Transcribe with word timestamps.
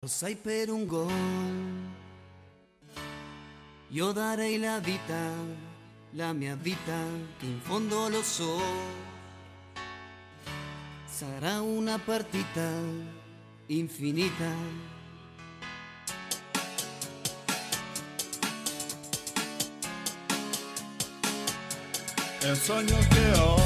Lo 0.00 0.06
sai 0.06 0.36
per 0.36 0.70
un 0.70 0.86
gol, 0.86 1.10
io 3.88 4.12
darei 4.12 4.56
la 4.56 4.78
vita, 4.78 5.32
la 6.10 6.32
mia 6.32 6.54
vita, 6.54 6.96
che 7.36 7.46
in 7.46 7.58
fondo 7.60 8.08
lo 8.08 8.22
so. 8.22 8.60
Sarà 11.04 11.60
una 11.60 11.98
partita 11.98 12.70
infinita. 13.66 14.52
È 22.38 22.48
un 22.48 22.54
sogno 22.54 22.98
che 23.08 23.32
ho, 23.36 23.56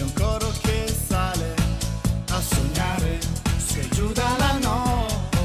un 0.00 0.12
coro 0.14 0.50
che 0.62 0.88
sale 0.88 1.54
a 2.30 2.40
sognare, 2.40 3.18
si 3.76 3.82
aiuta 3.82 4.22
la 4.38 4.58
notte, 4.60 5.38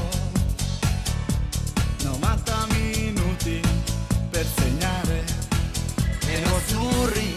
90 2.04 2.66
minuti 2.72 3.60
per 4.30 4.44
segnare. 4.44 5.24
Nerazzurri, 6.26 7.36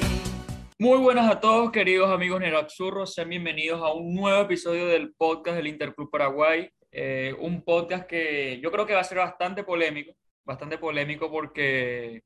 Muy 0.80 1.00
buenas 1.00 1.30
a 1.30 1.40
todos, 1.42 1.72
queridos 1.72 2.10
amigos 2.10 2.40
Neraxurros. 2.40 3.14
Sean 3.14 3.30
bienvenidos 3.30 3.82
a 3.82 3.92
un 3.92 4.14
nuevo 4.16 4.42
episodio 4.42 4.88
del 4.88 5.14
podcast 5.16 5.58
del 5.58 5.68
Interclub 5.68 6.10
Paraguay. 6.10 6.70
Eh, 6.92 7.36
un 7.40 7.64
podcast 7.64 8.08
que 8.08 8.62
yo 8.62 8.72
creo 8.72 8.86
que 8.86 8.94
va 8.94 9.02
a 9.02 9.04
ser 9.04 9.18
bastante 9.18 9.64
polémico, 9.66 10.14
bastante 10.46 10.78
polémico 10.78 11.30
porque 11.30 12.22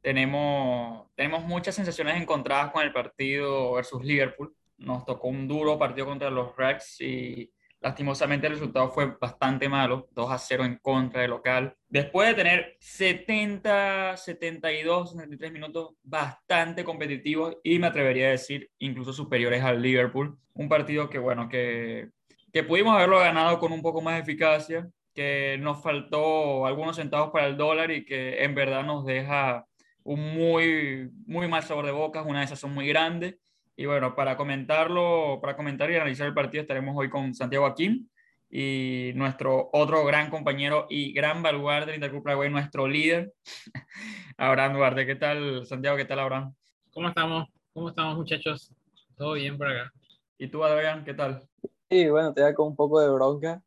tenemos, 0.00 1.06
tenemos 1.14 1.44
muchas 1.44 1.76
sensaciones 1.76 2.20
encontradas 2.20 2.72
con 2.72 2.82
el 2.82 2.92
partido 2.92 3.74
versus 3.74 4.04
Liverpool. 4.04 4.52
Nos 4.78 5.04
tocó 5.04 5.28
un 5.28 5.46
duro 5.46 5.78
partido 5.78 6.06
contra 6.06 6.30
los 6.30 6.56
Reds 6.56 7.00
y 7.00 7.48
lastimosamente 7.82 8.46
el 8.46 8.54
resultado 8.54 8.88
fue 8.90 9.16
bastante 9.20 9.68
malo, 9.68 10.08
2 10.12 10.30
a 10.30 10.38
0 10.38 10.64
en 10.64 10.78
contra 10.78 11.22
de 11.22 11.28
local. 11.28 11.76
Después 11.88 12.28
de 12.28 12.34
tener 12.34 12.76
70, 12.78 14.16
72, 14.16 15.10
73 15.10 15.52
minutos 15.52 15.94
bastante 16.02 16.84
competitivos 16.84 17.56
y 17.62 17.78
me 17.78 17.88
atrevería 17.88 18.28
a 18.28 18.30
decir 18.30 18.70
incluso 18.78 19.12
superiores 19.12 19.62
al 19.62 19.82
Liverpool. 19.82 20.38
Un 20.54 20.68
partido 20.68 21.10
que, 21.10 21.18
bueno, 21.18 21.48
que, 21.48 22.10
que 22.52 22.62
pudimos 22.62 22.94
haberlo 22.94 23.18
ganado 23.18 23.58
con 23.58 23.72
un 23.72 23.82
poco 23.82 24.00
más 24.00 24.14
de 24.14 24.20
eficacia, 24.20 24.88
que 25.14 25.58
nos 25.60 25.82
faltó 25.82 26.66
algunos 26.66 26.96
centavos 26.96 27.30
para 27.30 27.46
el 27.46 27.56
dólar 27.56 27.90
y 27.90 28.04
que 28.04 28.42
en 28.42 28.54
verdad 28.54 28.84
nos 28.84 29.04
deja 29.04 29.66
un 30.04 30.34
muy, 30.34 31.10
muy 31.26 31.48
mal 31.48 31.62
sabor 31.62 31.86
de 31.86 31.92
boca, 31.92 32.22
una 32.22 32.40
de 32.40 32.46
esas 32.46 32.58
son 32.58 32.72
muy 32.72 32.86
grandes. 32.86 33.36
Y 33.76 33.86
bueno, 33.86 34.14
para 34.14 34.36
comentarlo, 34.36 35.38
para 35.40 35.56
comentar 35.56 35.90
y 35.90 35.96
analizar 35.96 36.26
el 36.26 36.34
partido 36.34 36.62
estaremos 36.62 36.94
hoy 36.96 37.08
con 37.08 37.34
Santiago 37.34 37.64
Aquín 37.64 38.10
y 38.50 39.12
nuestro 39.14 39.70
otro 39.72 40.04
gran 40.04 40.28
compañero 40.28 40.86
y 40.90 41.12
gran 41.12 41.42
baluarte 41.42 41.86
del 41.86 41.94
Interclub 41.96 42.22
Paraguay, 42.22 42.50
nuestro 42.50 42.86
líder, 42.86 43.32
Abraham 44.36 44.74
Duarte. 44.74 45.06
¿Qué 45.06 45.14
tal, 45.16 45.64
Santiago? 45.64 45.96
¿Qué 45.96 46.04
tal, 46.04 46.18
Abraham? 46.20 46.54
¿Cómo 46.92 47.08
estamos? 47.08 47.48
¿Cómo 47.72 47.88
estamos, 47.88 48.16
muchachos? 48.18 48.74
¿Todo 49.16 49.32
bien 49.34 49.56
por 49.56 49.68
acá? 49.68 49.90
¿Y 50.36 50.48
tú, 50.48 50.62
Adrián? 50.62 51.02
¿Qué 51.04 51.14
tal? 51.14 51.48
Sí, 51.90 52.10
bueno, 52.10 52.34
te 52.34 52.42
da 52.42 52.54
con 52.54 52.68
un 52.68 52.76
poco 52.76 53.00
de 53.00 53.08
bronca 53.08 53.62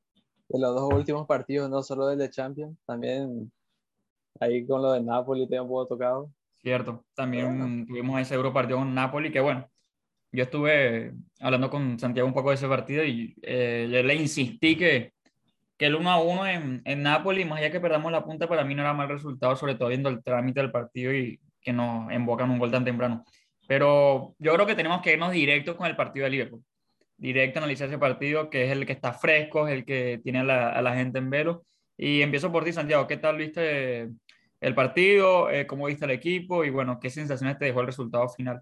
de 0.49 0.59
los 0.59 0.75
dos 0.75 0.93
últimos 0.93 1.25
partidos, 1.25 1.67
no 1.69 1.81
solo 1.81 2.05
del 2.05 2.19
de 2.19 2.29
Champions, 2.29 2.77
también 2.85 3.51
ahí 4.39 4.67
con 4.67 4.83
lo 4.83 4.91
de 4.91 5.01
Napoli 5.01 5.47
te 5.47 5.59
un 5.59 5.67
poco 5.67 5.87
tocado. 5.87 6.29
Cierto, 6.61 7.03
también 7.15 7.57
Bueno. 7.57 7.85
tuvimos 7.87 8.21
ese 8.21 8.35
Euro 8.35 8.53
partido 8.53 8.77
con 8.79 8.93
Napoli, 8.93 9.31
que 9.31 9.39
bueno, 9.39 9.67
yo 10.35 10.43
estuve 10.43 11.13
hablando 11.39 11.69
con 11.69 11.97
Santiago 11.99 12.27
un 12.27 12.33
poco 12.33 12.49
de 12.49 12.55
ese 12.55 12.67
partido 12.67 13.03
y 13.03 13.35
eh, 13.41 13.87
le 13.89 14.15
insistí 14.15 14.75
que, 14.75 15.13
que 15.77 15.87
el 15.87 15.95
1 15.95 16.09
a 16.09 16.21
1 16.21 16.47
en, 16.47 16.81
en 16.85 17.03
Napoli, 17.03 17.45
más 17.45 17.59
allá 17.59 17.71
que 17.71 17.79
perdamos 17.79 18.11
la 18.11 18.23
punta, 18.23 18.47
para 18.47 18.63
mí 18.63 18.75
no 18.75 18.81
era 18.81 18.93
mal 18.93 19.09
resultado, 19.09 19.55
sobre 19.55 19.75
todo 19.75 19.89
viendo 19.89 20.09
el 20.09 20.23
trámite 20.23 20.61
del 20.61 20.71
partido 20.71 21.13
y 21.13 21.39
que 21.61 21.73
nos 21.73 22.11
embocan 22.11 22.49
un 22.51 22.59
gol 22.59 22.71
tan 22.71 22.85
temprano. 22.85 23.23
Pero 23.67 24.35
yo 24.37 24.53
creo 24.53 24.65
que 24.65 24.75
tenemos 24.75 25.01
que 25.01 25.13
irnos 25.13 25.31
directos 25.31 25.75
con 25.75 25.87
el 25.87 25.95
partido 25.95 26.25
de 26.25 26.29
Liverpool. 26.29 26.63
Directo 27.17 27.59
a 27.59 27.63
analizar 27.63 27.87
ese 27.87 27.97
partido, 27.97 28.49
que 28.49 28.65
es 28.65 28.71
el 28.71 28.85
que 28.85 28.93
está 28.93 29.13
fresco, 29.13 29.67
es 29.67 29.73
el 29.73 29.85
que 29.85 30.19
tiene 30.23 30.39
a 30.39 30.43
la, 30.43 30.69
a 30.69 30.81
la 30.81 30.95
gente 30.95 31.17
en 31.17 31.29
velo. 31.29 31.65
Y 31.97 32.21
empiezo 32.21 32.51
por 32.51 32.63
ti, 32.63 32.73
Santiago. 32.73 33.07
¿Qué 33.07 33.17
tal 33.17 33.37
viste 33.37 34.09
el 34.59 34.75
partido? 34.75 35.49
Eh, 35.49 35.65
¿Cómo 35.65 35.87
viste 35.87 36.05
el 36.05 36.11
equipo? 36.11 36.63
Y 36.63 36.69
bueno, 36.69 36.99
¿qué 36.99 37.09
sensaciones 37.09 37.57
te 37.57 37.65
dejó 37.65 37.81
el 37.81 37.87
resultado 37.87 38.27
final? 38.29 38.61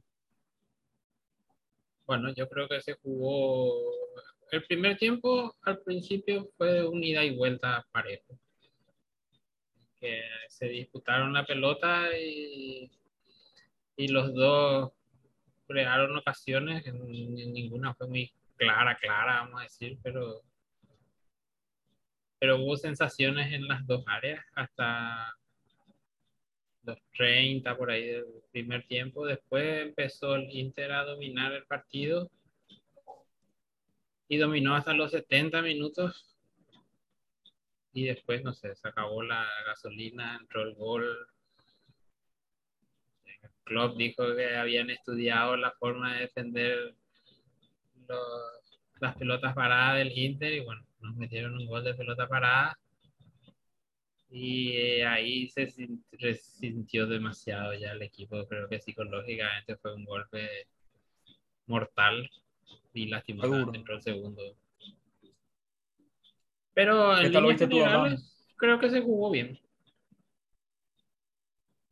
Bueno, 2.06 2.34
yo 2.34 2.50
creo 2.50 2.68
que 2.68 2.82
se 2.82 2.94
jugó. 2.94 3.74
El 4.52 4.64
primer 4.66 4.98
tiempo, 4.98 5.56
al 5.64 5.80
principio, 5.80 6.50
fue 6.58 6.86
un 6.88 7.04
ida 7.04 7.24
y 7.24 7.36
vuelta 7.36 7.86
parejo. 7.92 8.38
Que 10.00 10.22
se 10.50 10.68
disputaron 10.68 11.34
la 11.34 11.46
pelota 11.46 12.10
y, 12.18 12.92
y 13.96 14.08
los 14.10 14.34
dos 14.34 14.92
crearon 15.68 16.16
ocasiones. 16.18 16.84
Ninguna 16.94 17.94
fue 17.94 18.08
muy 18.08 18.34
clara, 18.58 18.98
clara, 18.98 19.42
vamos 19.42 19.62
a 19.62 19.64
decir, 19.64 19.98
pero, 20.04 20.42
pero 22.40 22.58
hubo 22.58 22.76
sensaciones 22.78 23.54
en 23.54 23.68
las 23.68 23.86
dos 23.88 24.04
áreas 24.08 24.46
hasta 24.54 25.34
los 26.84 26.98
30 27.16 27.78
por 27.78 27.92
ahí 27.92 28.08
del 28.08 28.26
primer 28.52 28.86
tiempo. 28.88 29.26
Después 29.26 29.82
empezó 29.88 30.36
el 30.36 30.50
Inter 30.52 30.92
a 30.92 31.06
dominar 31.06 31.54
el 31.54 31.66
partido 31.66 32.30
y 34.28 34.38
dominó 34.38 34.76
hasta 34.76 34.94
los 34.94 35.12
70 35.12 35.62
minutos. 35.62 36.38
Y 37.94 38.06
después, 38.06 38.44
no 38.44 38.54
sé, 38.54 38.76
se 38.76 38.88
acabó 38.88 39.22
la 39.22 39.48
gasolina, 39.66 40.38
entró 40.40 40.64
el 40.64 40.74
gol. 40.74 41.28
Klopp 43.64 43.98
dijo 43.98 44.36
que 44.36 44.56
habían 44.56 44.90
estudiado 44.90 45.56
la 45.56 45.72
forma 45.72 46.16
de 46.16 46.22
defender 46.22 46.96
los- 48.08 48.80
las 49.00 49.16
pelotas 49.16 49.54
paradas 49.54 49.98
del 49.98 50.18
Inter 50.18 50.54
y 50.54 50.60
bueno, 50.62 50.86
nos 51.00 51.16
metieron 51.16 51.56
un 51.56 51.66
gol 51.68 51.84
de 51.84 51.94
pelota 51.94 52.28
parada. 52.28 52.78
Y 54.34 54.74
eh, 54.76 55.06
ahí 55.06 55.48
se 55.48 55.68
sin- 55.70 56.04
resintió 56.12 57.08
demasiado 57.08 57.74
ya 57.74 57.94
el 57.94 58.02
equipo. 58.02 58.46
Creo 58.50 58.68
que 58.68 58.82
psicológicamente 58.82 59.78
fue 59.78 59.96
un 59.96 60.04
golpe 60.04 60.68
mortal 61.68 62.30
y 62.94 63.10
duro. 63.42 63.74
entró 63.74 63.96
el 63.96 64.02
segundo. 64.02 64.56
Pero 66.76 67.18
¿Qué 67.20 67.30
en 67.30 67.32
tal 67.32 67.42
lo 67.44 67.48
líneas 67.48 67.50
viste 67.50 67.68
tú, 67.68 67.84
Abraham? 67.84 68.14
generales, 68.14 68.38
creo 68.58 68.80
que 68.80 68.90
se 68.92 69.02
jugó 69.02 69.32
bien. 69.32 69.60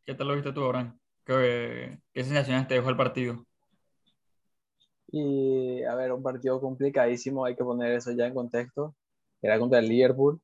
¿Qué 0.06 0.14
tal 0.16 0.28
lo 0.28 0.36
viste 0.36 0.54
tú, 0.54 0.64
Abraham? 0.66 1.00
¿Qué, 1.26 2.00
qué 2.14 2.24
sensaciones 2.24 2.68
te 2.68 2.76
dejó 2.76 2.90
el 2.90 2.98
partido? 2.98 3.46
Y 5.12 5.84
a 5.84 5.96
ver, 5.96 6.12
un 6.12 6.24
partido 6.24 6.60
complicadísimo, 6.62 7.46
hay 7.46 7.56
que 7.56 7.64
poner 7.64 7.92
eso 7.94 8.12
ya 8.14 8.26
en 8.28 8.34
contexto. 8.34 8.96
Era 9.42 9.60
contra 9.60 9.80
el 9.80 9.88
Liverpool. 9.90 10.42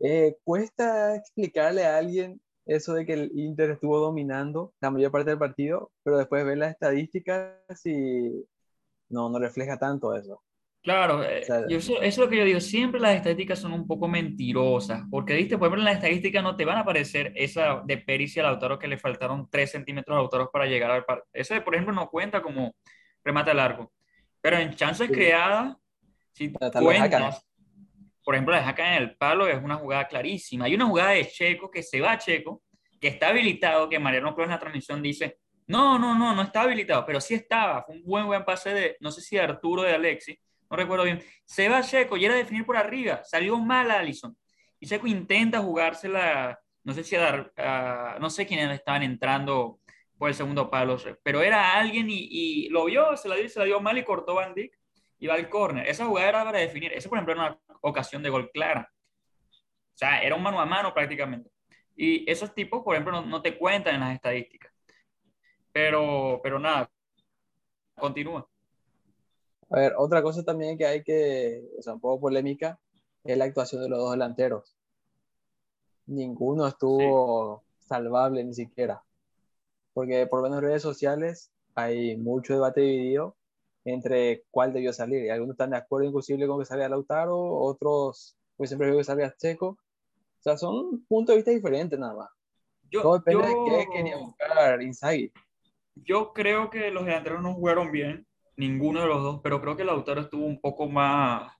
Eh, 0.00 0.36
cuesta 0.44 1.16
explicarle 1.16 1.84
a 1.84 1.96
alguien 1.98 2.40
eso 2.66 2.94
de 2.94 3.06
que 3.06 3.14
el 3.14 3.32
Inter 3.34 3.70
estuvo 3.70 3.98
dominando 3.98 4.72
la 4.80 4.90
mayor 4.90 5.10
parte 5.10 5.30
del 5.30 5.38
partido, 5.38 5.90
pero 6.02 6.18
después 6.18 6.44
ver 6.44 6.58
las 6.58 6.72
estadísticas 6.72 7.56
y 7.84 8.44
no, 9.08 9.30
no 9.30 9.38
refleja 9.38 9.78
tanto 9.78 10.14
eso. 10.14 10.42
Claro, 10.82 11.22
eh, 11.24 11.40
O 11.42 11.44
sea, 11.44 11.66
yo 11.68 11.78
eso, 11.78 12.00
es 12.00 12.16
lo 12.18 12.28
que 12.28 12.36
yo 12.36 12.44
digo, 12.44 12.60
siempre 12.60 13.00
las 13.00 13.16
estadísticas 13.16 13.58
son 13.58 13.72
un 13.72 13.86
poco 13.86 14.06
mentirosas, 14.06 15.02
porque, 15.10 15.34
viste, 15.34 15.58
por 15.58 15.66
ejemplo, 15.66 15.80
en 15.80 15.86
las 15.86 15.96
estadísticas 15.96 16.42
no 16.42 16.56
te 16.56 16.64
van 16.64 16.76
a 16.76 16.80
aparecer 16.80 17.32
esa 17.34 17.82
de 17.84 17.98
Pericia 17.98 18.42
a 18.42 18.46
Lautaro 18.46 18.78
que 18.78 18.86
le 18.86 18.96
faltaron 18.96 19.48
3 19.50 19.70
centímetros 19.72 20.14
a 20.14 20.20
Lautaro 20.20 20.50
para 20.50 20.66
llegar 20.66 20.90
al 20.90 21.04
par. 21.04 21.24
Ese, 21.32 21.60
por 21.62 21.74
ejemplo, 21.74 21.94
no 21.94 22.08
cuenta 22.08 22.40
como 22.42 22.74
remate 23.24 23.50
al 23.50 23.60
arco, 23.60 23.92
pero 24.40 24.56
en 24.56 24.74
chances 24.74 25.08
Sí. 25.08 25.12
creadas, 25.12 25.76
si 26.32 26.52
cuentas, 26.52 27.47
por 28.28 28.34
ejemplo, 28.34 28.54
la 28.54 28.60
de 28.60 28.66
Hakan 28.68 28.86
en 28.92 29.02
el 29.04 29.16
palo 29.16 29.48
es 29.48 29.56
una 29.56 29.76
jugada 29.76 30.06
clarísima. 30.06 30.66
Hay 30.66 30.74
una 30.74 30.84
jugada 30.84 31.12
de 31.12 31.26
Checo 31.26 31.70
que 31.70 31.82
se 31.82 31.98
va 31.98 32.12
a 32.12 32.18
Checo, 32.18 32.62
que 33.00 33.08
está 33.08 33.28
habilitado, 33.28 33.88
que 33.88 33.98
Mariano 33.98 34.34
Cruz 34.34 34.44
en 34.44 34.50
la 34.50 34.58
transmisión 34.58 35.00
dice, 35.02 35.38
no, 35.66 35.98
no, 35.98 36.14
no, 36.14 36.34
no 36.34 36.42
está 36.42 36.60
habilitado, 36.60 37.06
pero 37.06 37.22
sí 37.22 37.32
estaba. 37.32 37.82
Fue 37.84 37.94
un 37.94 38.04
buen, 38.04 38.26
buen 38.26 38.44
pase 38.44 38.74
de, 38.74 38.96
no 39.00 39.10
sé 39.12 39.22
si 39.22 39.36
de 39.36 39.40
Arturo 39.44 39.80
de 39.80 39.94
Alexis, 39.94 40.36
no 40.70 40.76
recuerdo 40.76 41.04
bien. 41.04 41.22
Se 41.46 41.70
va 41.70 41.80
Checo 41.80 42.18
y 42.18 42.26
era 42.26 42.34
definir 42.34 42.66
por 42.66 42.76
arriba, 42.76 43.22
salió 43.24 43.56
mal 43.56 43.90
Allison. 43.90 44.36
Y 44.78 44.86
Checo 44.86 45.06
intenta 45.06 45.60
jugársela, 45.60 46.60
no 46.84 46.92
sé 46.92 47.04
si 47.04 47.16
a, 47.16 47.50
a- 47.56 48.18
no 48.20 48.28
sé 48.28 48.46
quiénes 48.46 48.70
estaban 48.74 49.04
entrando 49.04 49.80
por 50.18 50.28
el 50.28 50.34
segundo 50.34 50.68
palo, 50.68 50.98
pero 51.22 51.40
era 51.40 51.78
alguien 51.78 52.08
y, 52.10 52.68
lo 52.68 52.84
vio, 52.84 53.16
se 53.16 53.26
la 53.26 53.36
dio, 53.36 53.48
se 53.48 53.58
la 53.58 53.64
dio 53.64 53.80
mal 53.80 53.96
y 53.96 54.04
cortó 54.04 54.34
Van 54.34 54.52
Dijk 54.52 54.77
y 55.18 55.26
va 55.26 55.34
al 55.34 55.48
córner. 55.48 55.86
Esa 55.86 56.06
jugada 56.06 56.28
era 56.28 56.44
para 56.44 56.58
definir. 56.60 56.92
Esa, 56.92 57.08
por 57.08 57.18
ejemplo, 57.18 57.34
era 57.34 57.46
una 57.46 57.60
ocasión 57.80 58.22
de 58.22 58.30
gol 58.30 58.50
clara. 58.52 58.90
O 59.94 59.98
sea, 59.98 60.22
era 60.22 60.34
un 60.34 60.42
mano 60.42 60.60
a 60.60 60.66
mano 60.66 60.94
prácticamente. 60.94 61.50
Y 61.96 62.30
esos 62.30 62.54
tipos, 62.54 62.82
por 62.84 62.94
ejemplo, 62.94 63.12
no, 63.12 63.26
no 63.26 63.42
te 63.42 63.58
cuentan 63.58 63.96
en 63.96 64.00
las 64.00 64.14
estadísticas. 64.14 64.72
Pero, 65.72 66.40
pero 66.42 66.58
nada, 66.58 66.88
continúa. 67.96 68.48
A 69.70 69.80
ver, 69.80 69.94
otra 69.98 70.22
cosa 70.22 70.44
también 70.44 70.78
que 70.78 70.86
hay 70.86 71.02
que, 71.02 71.62
o 71.78 71.82
sea, 71.82 71.94
un 71.94 72.00
poco 72.00 72.20
polémica, 72.20 72.78
es 73.24 73.36
la 73.36 73.44
actuación 73.44 73.82
de 73.82 73.88
los 73.88 73.98
dos 73.98 74.12
delanteros. 74.12 74.76
Ninguno 76.06 76.66
estuvo 76.66 77.64
salvable 77.80 78.44
ni 78.44 78.54
siquiera. 78.54 79.02
Porque 79.92 80.26
por 80.26 80.38
lo 80.38 80.44
menos 80.44 80.58
en 80.58 80.68
redes 80.68 80.82
sociales 80.82 81.50
hay 81.74 82.16
mucho 82.16 82.54
debate 82.54 82.80
dividido 82.80 83.36
entre 83.90 84.44
cuál 84.50 84.72
debió 84.72 84.92
salir. 84.92 85.24
Y 85.24 85.28
algunos 85.30 85.54
están 85.54 85.70
de 85.70 85.76
acuerdo 85.78 86.06
inclusive 86.08 86.46
con 86.46 86.58
que 86.58 86.64
salga 86.66 86.88
Lautaro, 86.88 87.36
otros 87.38 88.36
pues 88.56 88.70
siempre 88.70 88.88
veo 88.88 88.98
que 88.98 89.04
salga 89.04 89.34
Checo. 89.36 89.66
O 89.68 90.42
sea, 90.42 90.56
son 90.56 91.04
puntos 91.08 91.32
de 91.32 91.36
vista 91.36 91.50
diferentes 91.50 91.98
nada 91.98 92.14
más. 92.14 92.28
Yo, 92.90 93.02
Todo 93.02 93.18
depende 93.18 93.42
yo- 93.42 93.48
de 93.48 93.84
qué 93.84 93.86
quería 93.92 94.16
buscar 94.16 94.82
Inzaghi. 94.82 95.32
yo 95.94 96.32
creo 96.32 96.70
que 96.70 96.90
los 96.90 97.04
delanteros 97.04 97.42
no 97.42 97.54
jugaron 97.54 97.90
bien, 97.92 98.26
ninguno 98.56 99.00
de 99.02 99.06
los 99.08 99.22
dos, 99.22 99.40
pero 99.42 99.60
creo 99.60 99.76
que 99.76 99.84
Lautaro 99.84 100.22
estuvo 100.22 100.44
un 100.44 100.60
poco 100.60 100.88
más, 100.88 101.52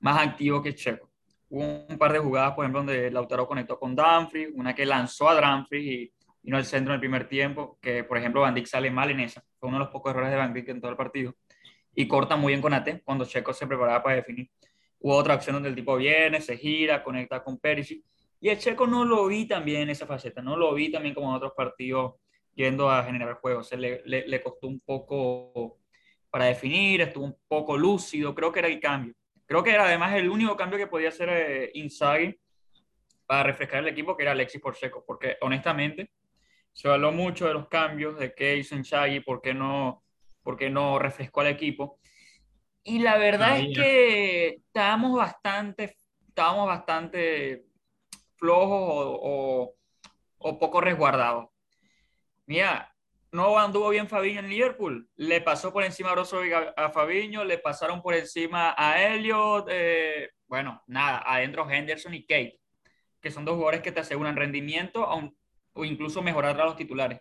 más 0.00 0.26
activo 0.26 0.62
que 0.62 0.74
Checo. 0.74 1.08
Hubo 1.48 1.86
un 1.88 1.98
par 1.98 2.12
de 2.12 2.18
jugadas, 2.18 2.54
por 2.54 2.64
ejemplo, 2.64 2.80
donde 2.80 3.10
Lautaro 3.10 3.46
conectó 3.46 3.78
con 3.78 3.94
Dumfries, 3.94 4.50
una 4.54 4.74
que 4.74 4.84
lanzó 4.84 5.28
a 5.28 5.40
Dumfries 5.40 5.84
y, 5.86 6.12
y 6.42 6.50
no 6.50 6.56
al 6.56 6.64
centro 6.64 6.92
en 6.92 6.94
el 6.96 7.00
primer 7.00 7.28
tiempo, 7.28 7.78
que 7.80 8.02
por 8.04 8.18
ejemplo 8.18 8.40
Van 8.40 8.54
Dijk 8.54 8.66
sale 8.66 8.90
mal 8.90 9.10
en 9.10 9.20
esa. 9.20 9.42
Fue 9.60 9.68
uno 9.68 9.78
de 9.78 9.84
los 9.84 9.92
pocos 9.92 10.10
errores 10.10 10.30
de 10.30 10.36
Van 10.36 10.52
Dijk 10.52 10.68
en 10.70 10.80
todo 10.80 10.90
el 10.90 10.96
partido. 10.96 11.34
Y 11.94 12.08
corta 12.08 12.36
muy 12.36 12.52
bien 12.52 12.60
con 12.60 12.74
Ate 12.74 13.02
cuando 13.04 13.24
Checo 13.24 13.52
se 13.52 13.66
preparaba 13.66 14.02
para 14.02 14.16
definir. 14.16 14.50
Hubo 15.00 15.16
otra 15.16 15.34
opción 15.34 15.54
donde 15.54 15.68
el 15.68 15.74
tipo 15.74 15.96
viene, 15.96 16.40
se 16.40 16.56
gira, 16.56 17.02
conecta 17.02 17.42
con 17.42 17.58
Perisic. 17.58 18.04
Y 18.40 18.48
el 18.48 18.58
Checo 18.58 18.86
no 18.86 19.04
lo 19.04 19.26
vi 19.26 19.46
también 19.46 19.82
en 19.82 19.90
esa 19.90 20.06
faceta, 20.06 20.42
no 20.42 20.56
lo 20.56 20.74
vi 20.74 20.90
también 20.90 21.14
como 21.14 21.30
en 21.30 21.36
otros 21.36 21.52
partidos 21.56 22.14
yendo 22.54 22.90
a 22.90 23.02
generar 23.04 23.34
juegos. 23.34 23.68
Se 23.68 23.76
le, 23.76 24.02
le, 24.04 24.26
le 24.26 24.42
costó 24.42 24.66
un 24.66 24.80
poco 24.80 25.78
para 26.30 26.46
definir, 26.46 27.00
estuvo 27.00 27.24
un 27.26 27.36
poco 27.48 27.76
lúcido, 27.76 28.34
creo 28.34 28.52
que 28.52 28.58
era 28.58 28.68
el 28.68 28.80
cambio. 28.80 29.14
Creo 29.46 29.62
que 29.62 29.70
era 29.70 29.84
además 29.84 30.14
el 30.14 30.28
único 30.28 30.56
cambio 30.56 30.78
que 30.78 30.86
podía 30.86 31.10
hacer 31.10 31.28
eh, 31.30 31.70
Inzaghi 31.74 32.38
para 33.26 33.44
refrescar 33.44 33.80
el 33.80 33.88
equipo, 33.88 34.16
que 34.16 34.22
era 34.22 34.32
Alexis 34.32 34.60
por 34.60 34.74
Checo, 34.74 35.04
porque 35.06 35.36
honestamente 35.40 36.10
se 36.72 36.88
habló 36.88 37.12
mucho 37.12 37.46
de 37.46 37.54
los 37.54 37.68
cambios, 37.68 38.18
de 38.18 38.34
qué 38.34 38.56
hizo 38.56 38.74
Inzaghi, 38.74 39.20
por 39.20 39.40
qué 39.40 39.54
no, 39.54 40.03
por 40.44 40.56
qué 40.56 40.70
no 40.70 41.00
refrescó 41.00 41.40
al 41.40 41.48
equipo. 41.48 41.98
Y 42.84 43.00
la 43.00 43.16
verdad 43.16 43.56
es 43.56 43.62
Sabía. 43.64 43.82
que 43.82 44.48
estábamos 44.66 45.16
bastante, 45.16 45.96
estábamos 46.28 46.68
bastante 46.68 47.64
flojos 48.36 48.70
o, 48.70 49.20
o- 49.22 49.74
o 50.38 50.58
poco 50.58 50.80
resguardados. 50.82 51.46
Mira, 52.46 52.94
no 53.32 53.58
anduvo 53.58 53.88
bien 53.88 54.06
Fabiño 54.08 54.40
en 54.40 54.50
Liverpool. 54.50 55.08
Le 55.16 55.40
pasó 55.40 55.72
por 55.72 55.82
encima 55.82 56.10
a 56.10 56.12
Brozovic 56.12 56.52
a, 56.76 56.90
Fabiño, 56.90 57.42
le 57.44 57.58
pasaron 57.58 58.02
por 58.02 58.14
encima 58.14 58.74
a 58.76 59.02
Elliot. 59.02 59.66
eh, 59.70 60.30
bueno, 60.46 60.82
nada, 60.86 61.22
adentro 61.26 61.68
Henderson 61.68 62.12
y 62.14 62.26
Kate, 62.26 62.60
que 63.22 63.30
son 63.30 63.46
dos 63.46 63.54
jugadores 63.54 63.80
que 63.80 63.92
te 63.92 64.00
aseguran 64.00 64.36
rendimiento 64.36 65.04
aun- 65.08 65.34
o 65.72 65.84
incluso 65.86 66.20
mejorar 66.22 66.60
a 66.60 66.64
los 66.66 66.76
titulares. 66.76 67.20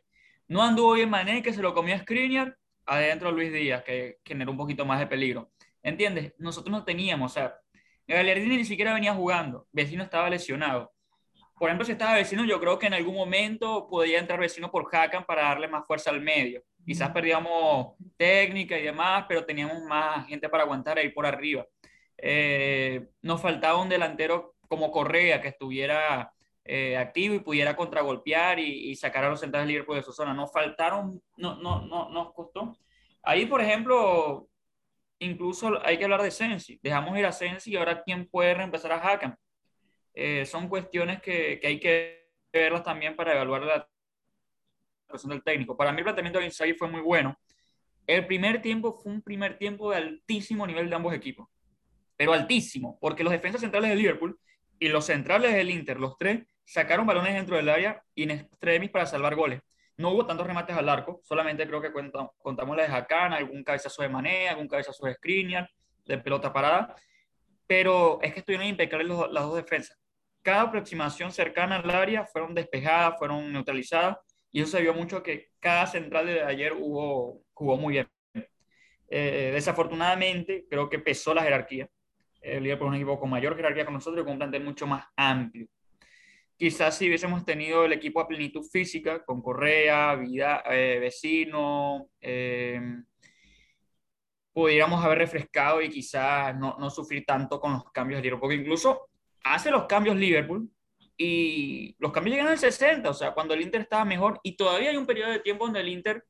No 0.50 0.62
anduvo 0.62 0.94
bien 0.94 1.10
Mané, 1.10 1.42
que 1.42 1.54
se 1.54 1.62
lo 1.62 1.74
comió 1.74 1.96
a 1.96 2.00
Skriniar. 2.00 2.58
Adentro 2.86 3.32
Luis 3.32 3.52
Díaz, 3.52 3.84
que 3.84 4.20
generó 4.26 4.52
un 4.52 4.58
poquito 4.58 4.86
más 4.86 5.00
de 5.00 5.08
peligro. 5.08 5.52
¿Entiendes? 5.82 6.34
Nosotros 6.38 6.72
no 6.72 6.84
teníamos, 6.84 7.32
o 7.32 7.34
sea, 7.34 7.56
Gagliardini 8.08 8.58
ni 8.58 8.66
siquiera 8.66 8.94
venía 8.94 9.14
jugando. 9.14 9.68
Vecino 9.72 10.04
estaba 10.04 10.30
lesionado. 10.30 10.94
Por 11.58 11.70
ejemplo, 11.70 11.86
si 11.86 11.94
estaba 11.94 12.16
vecino, 12.16 12.44
yo 12.46 12.60
creo 12.60 12.78
que 12.78 12.88
en 12.88 12.94
algún 12.94 13.16
momento 13.16 13.88
podía 13.88 14.20
entrar 14.20 14.40
vecino 14.40 14.72
por 14.72 14.88
Hakan 14.92 15.26
para 15.26 15.44
darle 15.44 15.68
más 15.68 15.86
fuerza 15.86 16.10
al 16.10 16.20
medio. 16.20 16.64
Quizás 16.86 17.12
perdíamos 17.12 17.96
técnica 18.18 18.78
y 18.78 18.84
demás, 18.84 19.26
pero 19.28 19.46
teníamos 19.46 19.82
más 19.84 20.28
gente 20.28 20.50
para 20.50 20.64
aguantar 20.64 20.98
ahí 20.98 21.10
por 21.10 21.26
arriba. 21.26 21.66
Eh, 22.18 23.08
nos 23.22 23.42
faltaba 23.42 23.82
un 23.82 23.90
delantero 23.90 24.56
como 24.68 24.92
Correa 24.92 25.40
que 25.40 25.50
estuviera 25.50 26.34
eh, 26.66 26.98
activo 26.98 27.36
y 27.36 27.40
pudiera 27.40 27.76
contragolpear 27.76 28.60
y, 28.60 28.92
y 28.92 28.96
sacar 28.96 29.26
a 29.26 29.30
los 29.30 29.40
centrales 29.40 29.68
Liverpool 29.68 29.98
de 29.98 30.04
su 30.04 30.14
zona. 30.14 30.34
Nos 30.34 30.52
faltaron, 30.52 31.22
no, 31.38 31.56
no, 31.56 31.82
no, 31.86 32.10
nos 32.10 32.34
costó. 32.34 32.78
Ahí, 33.22 33.46
por 33.46 33.62
ejemplo, 33.62 34.48
incluso 35.20 35.80
hay 35.86 35.98
que 35.98 36.06
hablar 36.06 36.22
de 36.22 36.32
Sensi. 36.32 36.80
Dejamos 36.82 37.18
ir 37.18 37.26
a 37.26 37.32
Sensi 37.32 37.72
y 37.72 37.76
ahora 37.76 38.02
quién 38.04 38.28
puede 38.28 38.54
reemplazar 38.54 38.94
a 38.94 38.98
Hakan. 38.98 39.38
Eh, 40.14 40.46
son 40.46 40.70
cuestiones 40.70 41.22
que, 41.22 41.60
que, 41.60 41.68
hay 41.68 41.80
que 41.80 42.30
verlas 42.52 42.84
también 42.84 43.16
para 43.16 43.34
evaluar 43.34 43.64
la 43.64 43.90
actuación 45.06 45.32
del 45.32 45.44
técnico. 45.44 45.76
Para 45.76 45.92
mí 45.92 45.98
el 46.00 46.04
planteamiento 46.04 46.40
de 46.40 46.46
Inzaghi 46.46 46.74
fue 46.74 46.88
muy 46.88 47.02
bueno. 47.02 47.38
El 48.06 48.26
primer 48.28 48.62
tiempo 48.62 48.94
fue 48.94 49.12
un 49.12 49.22
primer 49.22 49.58
tiempo 49.58 49.92
de 49.92 49.98
altísimo 49.98 50.68
nivel 50.68 50.90
de 50.90 50.96
ambos 50.96 51.14
equipos, 51.14 51.48
pero 52.18 52.34
altísimo, 52.34 52.98
porque 53.00 53.24
los 53.24 53.32
defensas 53.32 53.62
centrales 53.62 53.90
de 53.90 53.96
Liverpool 53.96 54.38
y 54.78 54.90
los 54.90 55.06
centrales 55.06 55.54
del 55.54 55.70
Inter, 55.70 56.00
los 56.00 56.18
tres, 56.18 56.46
sacaron 56.66 57.06
balones 57.06 57.34
dentro 57.34 57.56
del 57.56 57.70
área 57.70 58.04
y 58.16 58.24
en 58.24 58.32
extremis 58.32 58.90
para 58.90 59.06
salvar 59.06 59.36
goles. 59.36 59.62
No 59.98 60.10
hubo 60.10 60.26
tantos 60.26 60.48
remates 60.48 60.76
al 60.76 60.90
arco, 60.90 61.20
solamente 61.24 61.68
creo 61.68 61.82
que 61.82 61.92
cuenta, 61.92 62.30
contamos 62.40 62.76
la 62.76 62.88
de 62.88 62.94
Hakan, 62.94 63.34
algún 63.34 63.64
cabezazo 63.64 64.02
de 64.02 64.10
Mané, 64.10 64.50
algún 64.50 64.68
cabezazo 64.68 65.06
de 65.06 65.14
Skriniar, 65.14 65.70
de 66.06 66.18
pelota 66.18 66.52
parada, 66.52 66.96
pero 67.68 68.20
es 68.22 68.34
que 68.34 68.40
estuvieron 68.40 68.68
impecables 68.68 69.08
los, 69.08 69.32
las 69.32 69.44
dos 69.44 69.56
defensas 69.56 69.98
cada 70.44 70.64
aproximación 70.64 71.32
cercana 71.32 71.78
al 71.78 71.90
área 71.90 72.26
fueron 72.26 72.54
despejadas, 72.54 73.18
fueron 73.18 73.52
neutralizadas, 73.52 74.18
y 74.52 74.62
eso 74.62 74.78
se 74.78 74.82
vio 74.82 74.94
mucho 74.94 75.24
que 75.24 75.50
cada 75.60 75.88
central 75.88 76.28
de 76.28 76.44
ayer 76.44 76.74
hubo, 76.74 77.42
jugó 77.54 77.78
muy 77.78 77.94
bien. 77.94 78.08
Eh, 79.08 79.52
desafortunadamente, 79.54 80.66
creo 80.70 80.90
que 80.90 81.00
pesó 81.00 81.34
la 81.34 81.44
jerarquía. 81.44 81.88
El 82.42 82.64
Liverpool 82.64 82.88
es 82.88 82.90
un 82.90 82.96
equipo 82.96 83.20
con 83.20 83.30
mayor 83.30 83.56
jerarquía 83.56 83.86
con 83.86 83.94
nosotros 83.94 84.22
y 84.22 84.26
con 84.26 84.34
un 84.34 84.40
plantel 84.40 84.64
mucho 84.64 84.86
más 84.86 85.06
amplio. 85.16 85.68
Quizás 86.64 86.98
si 86.98 87.10
hubiésemos 87.10 87.44
tenido 87.44 87.84
el 87.84 87.92
equipo 87.92 88.22
a 88.22 88.26
plenitud 88.26 88.64
física, 88.64 89.22
con 89.26 89.42
Correa, 89.42 90.16
Vida, 90.16 90.64
eh, 90.72 90.98
Vecino, 90.98 92.08
eh, 92.22 92.80
pudiéramos 94.54 95.04
haber 95.04 95.18
refrescado 95.18 95.82
y 95.82 95.90
quizás 95.90 96.56
no, 96.56 96.78
no 96.80 96.90
sufrir 96.90 97.26
tanto 97.26 97.60
con 97.60 97.74
los 97.74 97.92
cambios 97.92 98.20
de 98.20 98.24
Liverpool, 98.24 98.40
porque 98.40 98.62
incluso 98.62 99.10
hace 99.44 99.72
los 99.72 99.88
cambios 99.88 100.16
Liverpool 100.16 100.70
y 101.18 101.98
los 102.00 102.14
cambios 102.14 102.38
llegan 102.38 102.48
al 102.54 102.58
60, 102.58 103.10
o 103.10 103.14
sea, 103.14 103.34
cuando 103.34 103.54
el 103.56 103.62
Inter 103.62 103.82
estaba 103.82 104.06
mejor 104.06 104.40
y 104.42 104.56
todavía 104.56 104.92
hay 104.92 104.96
un 104.96 105.06
periodo 105.06 105.32
de 105.32 105.40
tiempo 105.40 105.66
donde 105.66 105.82
el 105.82 105.90
Inter 105.90 106.24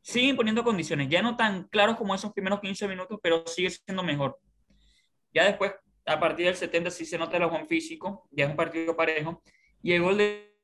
sigue 0.00 0.28
imponiendo 0.28 0.64
condiciones, 0.64 1.10
ya 1.10 1.20
no 1.20 1.36
tan 1.36 1.64
claros 1.64 1.96
como 1.96 2.14
esos 2.14 2.32
primeros 2.32 2.60
15 2.60 2.88
minutos, 2.88 3.18
pero 3.22 3.46
sigue 3.46 3.68
siendo 3.68 4.02
mejor. 4.02 4.38
Ya 5.34 5.44
después, 5.44 5.74
a 6.06 6.18
partir 6.18 6.46
del 6.46 6.56
70, 6.56 6.90
sí 6.90 7.04
se 7.04 7.18
nota 7.18 7.36
el 7.36 7.42
bajón 7.42 7.66
físico, 7.66 8.26
ya 8.30 8.46
es 8.46 8.50
un 8.50 8.56
partido 8.56 8.96
parejo, 8.96 9.42
y 9.82 9.92
el 9.92 10.02
gol 10.02 10.18
de 10.18 10.54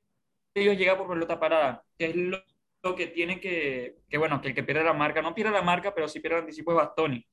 ellos 0.55 0.77
llega 0.77 0.97
por 0.97 1.09
pelota 1.09 1.39
parada, 1.41 1.85
que 1.99 2.07
es 2.07 2.17
lo, 2.17 2.39
lo 2.83 2.95
que 2.95 3.07
tiene 3.07 3.41
que, 3.41 3.99
que, 4.09 4.19
bueno, 4.19 4.41
que 4.41 4.49
el 4.49 4.55
que 4.55 4.63
pierde 4.63 4.85
la 4.85 4.93
marca, 4.93 5.23
no 5.23 5.35
pierde 5.35 5.53
la 5.53 5.63
marca, 5.63 5.95
pero 5.95 6.09
sí 6.09 6.21
pierde 6.21 6.39
el 6.39 6.43
anticipo 6.43 6.73
de 6.73 6.79
Bastoni. 6.79 7.27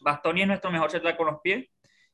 Bastoni 0.00 0.42
es 0.42 0.48
nuestro 0.48 0.70
mejor 0.70 0.90
central 0.90 1.16
con 1.16 1.26
los 1.26 1.40
pies, 1.40 1.68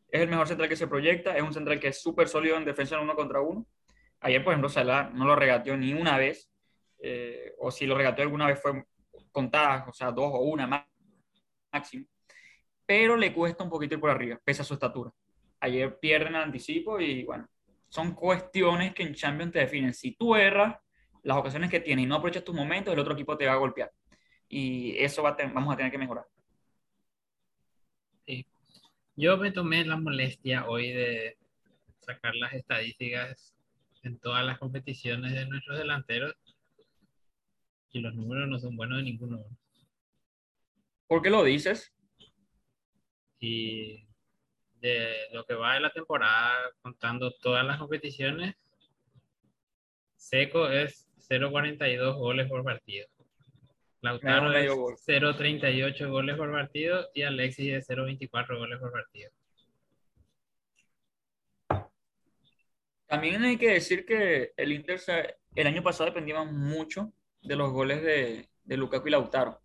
es 0.08 0.20
el 0.20 0.28
mejor 0.28 0.48
central 0.48 0.68
que 0.68 0.76
se 0.76 0.86
proyecta, 0.86 1.36
es 1.36 1.42
un 1.42 1.52
central 1.52 1.78
que 1.80 1.88
es 1.88 2.00
súper 2.00 2.28
sólido 2.28 2.56
en 2.56 2.64
defensa 2.64 2.96
en 2.96 3.02
uno 3.02 3.14
contra 3.14 3.40
uno. 3.40 3.66
Ayer, 4.20 4.42
por 4.42 4.52
ejemplo, 4.52 4.68
Salah 4.68 5.10
no 5.10 5.24
lo 5.24 5.34
regateó 5.34 5.76
ni 5.76 5.92
una 5.94 6.18
vez, 6.18 6.50
eh, 6.98 7.54
o 7.58 7.70
si 7.70 7.86
lo 7.86 7.96
regateó 7.96 8.22
alguna 8.22 8.46
vez 8.46 8.60
fue 8.60 8.84
contada, 9.32 9.86
o 9.88 9.92
sea, 9.92 10.10
dos 10.10 10.30
o 10.32 10.40
una 10.40 10.86
máximo. 11.72 12.06
Pero 12.86 13.16
le 13.16 13.32
cuesta 13.32 13.64
un 13.64 13.70
poquito 13.70 13.94
ir 13.94 14.00
por 14.00 14.10
arriba, 14.10 14.38
pese 14.44 14.62
a 14.62 14.64
su 14.64 14.74
estatura. 14.74 15.10
Ayer 15.60 15.98
pierden 15.98 16.34
el 16.34 16.42
anticipo 16.42 17.00
y 17.00 17.24
bueno, 17.24 17.48
son 17.90 18.14
cuestiones 18.14 18.94
que 18.94 19.02
en 19.02 19.14
Champions 19.14 19.52
te 19.52 19.58
definen. 19.58 19.92
Si 19.92 20.12
tú 20.12 20.36
erras 20.36 20.76
las 21.22 21.36
ocasiones 21.36 21.70
que 21.70 21.80
tienes 21.80 22.04
y 22.04 22.08
no 22.08 22.14
aprovechas 22.14 22.44
tus 22.44 22.54
momentos, 22.54 22.94
el 22.94 23.00
otro 23.00 23.14
equipo 23.14 23.36
te 23.36 23.46
va 23.46 23.52
a 23.52 23.56
golpear. 23.56 23.92
Y 24.48 24.96
eso 24.96 25.22
va 25.22 25.30
a 25.30 25.36
ten, 25.36 25.52
vamos 25.52 25.74
a 25.74 25.76
tener 25.76 25.92
que 25.92 25.98
mejorar. 25.98 26.24
Sí. 28.26 28.46
Yo 29.16 29.36
me 29.36 29.50
tomé 29.50 29.84
la 29.84 29.96
molestia 29.96 30.66
hoy 30.68 30.92
de 30.92 31.36
sacar 31.98 32.34
las 32.36 32.54
estadísticas 32.54 33.54
en 34.02 34.18
todas 34.18 34.46
las 34.46 34.58
competiciones 34.58 35.32
de 35.34 35.46
nuestros 35.46 35.76
delanteros 35.76 36.34
y 37.92 38.00
los 38.00 38.14
números 38.14 38.48
no 38.48 38.58
son 38.58 38.76
buenos 38.76 38.98
de 38.98 39.04
ninguno. 39.04 39.44
¿Por 41.08 41.22
qué 41.22 41.30
lo 41.30 41.42
dices? 41.42 41.92
Y 43.40 44.06
de 44.80 45.28
lo 45.32 45.44
que 45.44 45.54
va 45.54 45.74
de 45.74 45.80
la 45.80 45.92
temporada, 45.92 46.70
contando 46.82 47.32
todas 47.32 47.64
las 47.64 47.78
competiciones, 47.78 48.56
Seco 50.16 50.68
es 50.68 51.08
0.42 51.28 52.16
goles 52.16 52.48
por 52.48 52.64
partido. 52.64 53.06
Lautaro 54.02 54.52
es 54.52 54.70
0.38 54.70 56.10
goles 56.10 56.36
por 56.36 56.50
partido 56.50 57.08
y 57.14 57.22
Alexis 57.22 57.72
es 57.72 57.88
0.24 57.88 58.58
goles 58.58 58.78
por 58.78 58.92
partido. 58.92 59.30
También 63.06 63.42
hay 63.42 63.56
que 63.56 63.72
decir 63.72 64.06
que 64.06 64.52
el 64.56 64.72
Inter 64.72 65.00
el 65.56 65.66
año 65.66 65.82
pasado 65.82 66.10
dependía 66.10 66.42
mucho 66.44 67.12
de 67.42 67.56
los 67.56 67.72
goles 67.72 68.02
de, 68.02 68.48
de 68.62 68.76
Lukaku 68.76 69.08
y 69.08 69.10
Lautaro. 69.10 69.60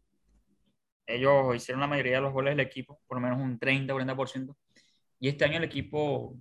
Ellos 1.06 1.56
hicieron 1.56 1.82
la 1.82 1.88
mayoría 1.88 2.16
de 2.16 2.22
los 2.22 2.34
goles 2.34 2.56
del 2.56 2.66
equipo, 2.66 3.00
por 3.08 3.18
lo 3.18 3.22
menos 3.22 3.40
un 3.40 3.60
30-40%. 3.60 4.56
Y 5.20 5.30
este 5.30 5.46
año 5.46 5.58
el 5.58 5.64
equipo 5.64 6.36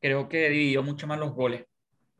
creo 0.00 0.28
que 0.28 0.48
dividió 0.48 0.82
mucho 0.82 1.06
más 1.06 1.18
los 1.18 1.32
goles 1.32 1.66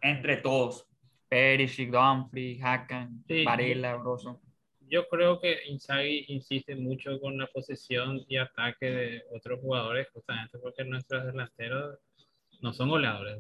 entre 0.00 0.36
todos. 0.38 0.84
Perisic, 1.28 1.90
Dumfries, 1.90 2.62
Hakan, 2.62 3.22
Sí. 3.28 3.44
Varela, 3.44 3.96
Broso. 3.96 4.40
Yo 4.88 5.06
creo 5.08 5.38
que 5.38 5.58
Inzaghi 5.66 6.24
insiste 6.28 6.74
mucho 6.74 7.20
con 7.20 7.36
la 7.36 7.46
posesión 7.48 8.24
y 8.26 8.38
ataque 8.38 8.86
de 8.86 9.22
otros 9.36 9.60
jugadores, 9.60 10.08
justamente 10.14 10.58
porque 10.58 10.84
nuestros 10.84 11.26
delanteros 11.26 11.98
no 12.62 12.72
son 12.72 12.88
goleadores. 12.88 13.38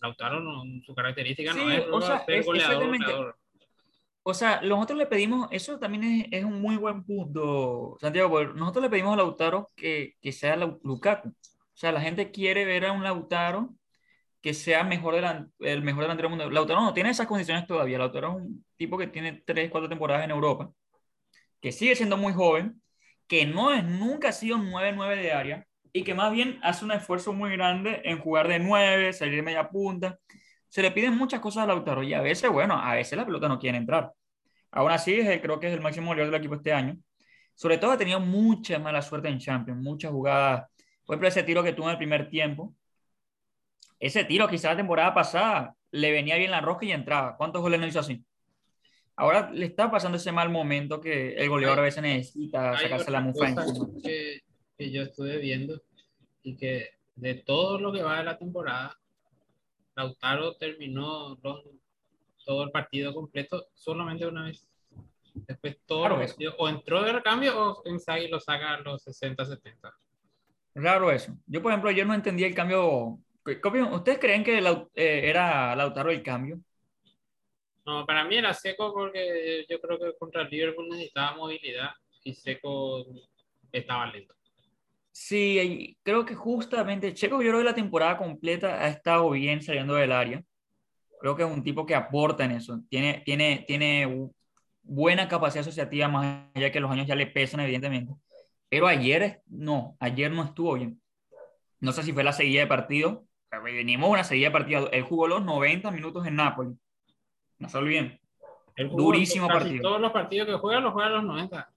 Lautaro, 0.00 0.40
no, 0.40 0.62
su 0.84 0.94
característica 0.94 1.52
no 1.54 1.68
es, 1.70 1.84
o 1.90 2.00
sea, 2.00 2.24
es- 2.28 2.46
goleador. 2.46 3.36
O 4.26 4.32
sea, 4.34 4.60
nosotros 4.62 4.98
le 4.98 5.06
pedimos, 5.06 5.48
eso 5.50 5.78
también 5.78 6.04
es, 6.04 6.26
es 6.30 6.44
un 6.44 6.60
muy 6.60 6.76
buen 6.76 7.04
punto, 7.04 7.96
Santiago, 8.00 8.42
nosotros 8.44 8.82
le 8.84 8.90
pedimos 8.90 9.12
a 9.14 9.16
Lautaro 9.16 9.70
que, 9.76 10.14
que 10.22 10.32
sea 10.32 10.56
Lau- 10.56 10.80
Lukaku. 10.82 11.28
O 11.28 11.32
sea, 11.76 11.92
la 11.92 12.00
gente 12.00 12.30
quiere 12.30 12.64
ver 12.64 12.86
a 12.86 12.92
un 12.92 13.02
Lautaro 13.02 13.74
que 14.42 14.54
sea 14.54 14.84
mejor 14.84 15.14
delan- 15.16 15.52
el 15.60 15.82
mejor 15.82 16.02
delantero 16.04 16.28
del 16.30 16.38
mundo. 16.38 16.50
Lautaro 16.52 16.80
no 16.82 16.94
tiene 16.94 17.10
esas 17.10 17.26
condiciones 17.26 17.66
todavía. 17.66 17.98
Lautaro 17.98 18.30
es 18.30 18.36
un 18.46 18.66
tipo 18.76 18.98
que 18.98 19.08
tiene 19.08 19.42
3, 19.46 19.70
4 19.70 19.88
temporadas 19.88 20.24
en 20.24 20.30
Europa, 20.32 20.72
que 21.60 21.72
sigue 21.72 21.96
siendo 21.96 22.16
muy 22.16 22.32
joven, 22.32 22.82
que 23.26 23.46
no 23.46 23.72
es, 23.72 23.84
nunca 23.84 24.28
ha 24.30 24.32
sido 24.32 24.56
un 24.56 24.70
9-9 24.70 25.16
de 25.16 25.32
área 25.32 25.66
y 25.92 26.04
que 26.04 26.14
más 26.14 26.32
bien 26.32 26.58
hace 26.62 26.84
un 26.84 26.92
esfuerzo 26.92 27.32
muy 27.32 27.52
grande 27.52 28.02
en 28.04 28.18
jugar 28.20 28.48
de 28.48 28.58
9, 28.58 29.12
salir 29.12 29.36
de 29.36 29.42
media 29.42 29.68
punta. 29.70 30.18
Se 30.74 30.82
le 30.82 30.90
piden 30.90 31.16
muchas 31.16 31.38
cosas 31.38 31.62
a 31.62 31.66
Lautaro 31.68 32.02
y 32.02 32.14
a 32.14 32.20
veces, 32.20 32.50
bueno, 32.50 32.74
a 32.74 32.94
veces 32.94 33.16
la 33.16 33.24
pelota 33.24 33.46
no 33.46 33.60
quiere 33.60 33.78
entrar. 33.78 34.12
Aún 34.72 34.90
así, 34.90 35.14
creo 35.40 35.60
que 35.60 35.68
es 35.68 35.72
el 35.72 35.80
máximo 35.80 36.08
goleador 36.08 36.32
del 36.32 36.40
equipo 36.40 36.56
este 36.56 36.72
año. 36.72 36.98
Sobre 37.54 37.78
todo 37.78 37.92
ha 37.92 37.96
tenido 37.96 38.18
mucha 38.18 38.76
mala 38.80 39.00
suerte 39.00 39.28
en 39.28 39.38
Champions, 39.38 39.80
muchas 39.80 40.10
jugadas. 40.10 40.68
Por 41.04 41.14
ejemplo, 41.14 41.28
ese 41.28 41.44
tiro 41.44 41.62
que 41.62 41.74
tuvo 41.74 41.86
en 41.86 41.92
el 41.92 41.96
primer 41.96 42.28
tiempo. 42.28 42.74
Ese 44.00 44.24
tiro, 44.24 44.48
quizás 44.48 44.72
la 44.72 44.78
temporada 44.78 45.14
pasada, 45.14 45.76
le 45.92 46.10
venía 46.10 46.34
bien 46.38 46.50
la 46.50 46.60
roja 46.60 46.84
y 46.86 46.90
entraba. 46.90 47.36
¿Cuántos 47.36 47.62
goles 47.62 47.78
no 47.78 47.86
hizo 47.86 48.00
así? 48.00 48.24
Ahora 49.14 49.52
le 49.52 49.66
está 49.66 49.92
pasando 49.92 50.16
ese 50.16 50.32
mal 50.32 50.50
momento 50.50 51.00
que 51.00 51.34
el 51.34 51.48
goleador 51.50 51.78
a 51.78 51.82
veces 51.82 52.02
necesita 52.02 52.76
sacarse 52.76 53.12
la 53.12 53.20
mufa 53.20 53.54
que, 54.02 54.40
que 54.76 54.90
yo 54.90 55.02
estuve 55.02 55.38
viendo 55.38 55.80
y 56.42 56.56
que 56.56 56.94
de 57.14 57.34
todo 57.34 57.78
lo 57.78 57.92
que 57.92 58.02
va 58.02 58.18
de 58.18 58.24
la 58.24 58.36
temporada, 58.36 58.98
Lautaro 59.96 60.56
terminó 60.56 61.38
los- 61.42 61.64
todo 62.44 62.64
el 62.64 62.70
partido 62.70 63.14
completo 63.14 63.68
solamente 63.74 64.26
una 64.26 64.44
vez. 64.44 64.66
Después 65.34 65.78
todo 65.86 66.00
Claro, 66.00 66.20
el 66.20 66.28
partido, 66.28 66.54
o 66.58 66.68
entró 66.68 67.02
de 67.02 67.12
recambio 67.12 67.52
o 67.58 67.82
Inzaghi 67.88 68.28
lo 68.28 68.38
saca 68.40 68.74
a 68.74 68.80
los 68.80 69.02
60-70. 69.02 69.92
Raro 70.74 71.10
eso. 71.10 71.36
Yo, 71.46 71.62
por 71.62 71.72
ejemplo, 71.72 71.90
yo 71.90 72.04
no 72.04 72.14
entendía 72.14 72.46
el 72.46 72.54
cambio. 72.54 73.18
¿Ustedes 73.92 74.18
creen 74.18 74.42
que 74.44 74.58
eh, 74.58 75.28
era 75.28 75.74
Lautaro 75.76 76.10
el 76.10 76.22
cambio? 76.22 76.60
No, 77.86 78.06
para 78.06 78.24
mí 78.24 78.36
era 78.36 78.54
seco 78.54 78.92
porque 78.92 79.66
yo 79.68 79.80
creo 79.80 79.98
que 79.98 80.16
contra 80.18 80.42
el 80.42 80.48
Liverpool 80.50 80.88
necesitaba 80.88 81.36
movilidad 81.36 81.90
y 82.22 82.32
seco 82.34 83.04
estaba 83.70 84.06
lento. 84.06 84.34
Sí, 85.16 85.96
creo 86.02 86.24
que 86.24 86.34
justamente 86.34 87.14
Checo, 87.14 87.40
yo 87.40 87.50
creo 87.50 87.60
que 87.60 87.64
la 87.64 87.74
temporada 87.74 88.16
completa 88.16 88.82
ha 88.82 88.88
estado 88.88 89.30
bien 89.30 89.62
saliendo 89.62 89.94
del 89.94 90.10
área. 90.10 90.42
Creo 91.20 91.36
que 91.36 91.44
es 91.44 91.48
un 91.48 91.62
tipo 91.62 91.86
que 91.86 91.94
aporta 91.94 92.44
en 92.44 92.50
eso. 92.50 92.80
Tiene, 92.88 93.22
tiene, 93.24 93.64
tiene 93.68 94.28
buena 94.82 95.28
capacidad 95.28 95.60
asociativa, 95.60 96.08
más 96.08 96.48
allá 96.52 96.72
que 96.72 96.80
los 96.80 96.90
años 96.90 97.06
ya 97.06 97.14
le 97.14 97.28
pesan, 97.28 97.60
evidentemente. 97.60 98.12
Pero 98.68 98.88
ayer 98.88 99.40
no, 99.46 99.96
ayer 100.00 100.32
no 100.32 100.42
estuvo 100.42 100.74
bien. 100.74 101.00
No 101.78 101.92
sé 101.92 102.02
si 102.02 102.12
fue 102.12 102.24
la 102.24 102.32
seguida 102.32 102.62
de 102.62 102.66
partido. 102.66 103.24
Venimos 103.62 104.10
una 104.10 104.24
seguida 104.24 104.48
de 104.48 104.52
partido. 104.52 104.90
Él 104.90 105.04
jugó 105.04 105.28
los 105.28 105.44
90 105.44 105.92
minutos 105.92 106.26
en 106.26 106.34
Nápoles. 106.34 106.74
No 107.60 107.68
se 107.68 107.78
olviden. 107.78 108.20
Durísimo 108.76 109.46
partido. 109.46 109.82
Todos 109.82 110.00
los 110.00 110.10
partidos 110.10 110.48
que 110.48 110.54
juega 110.54 110.80
los 110.80 110.92
juega 110.92 111.08
a 111.08 111.12
los 111.12 111.24
90. 111.24 111.73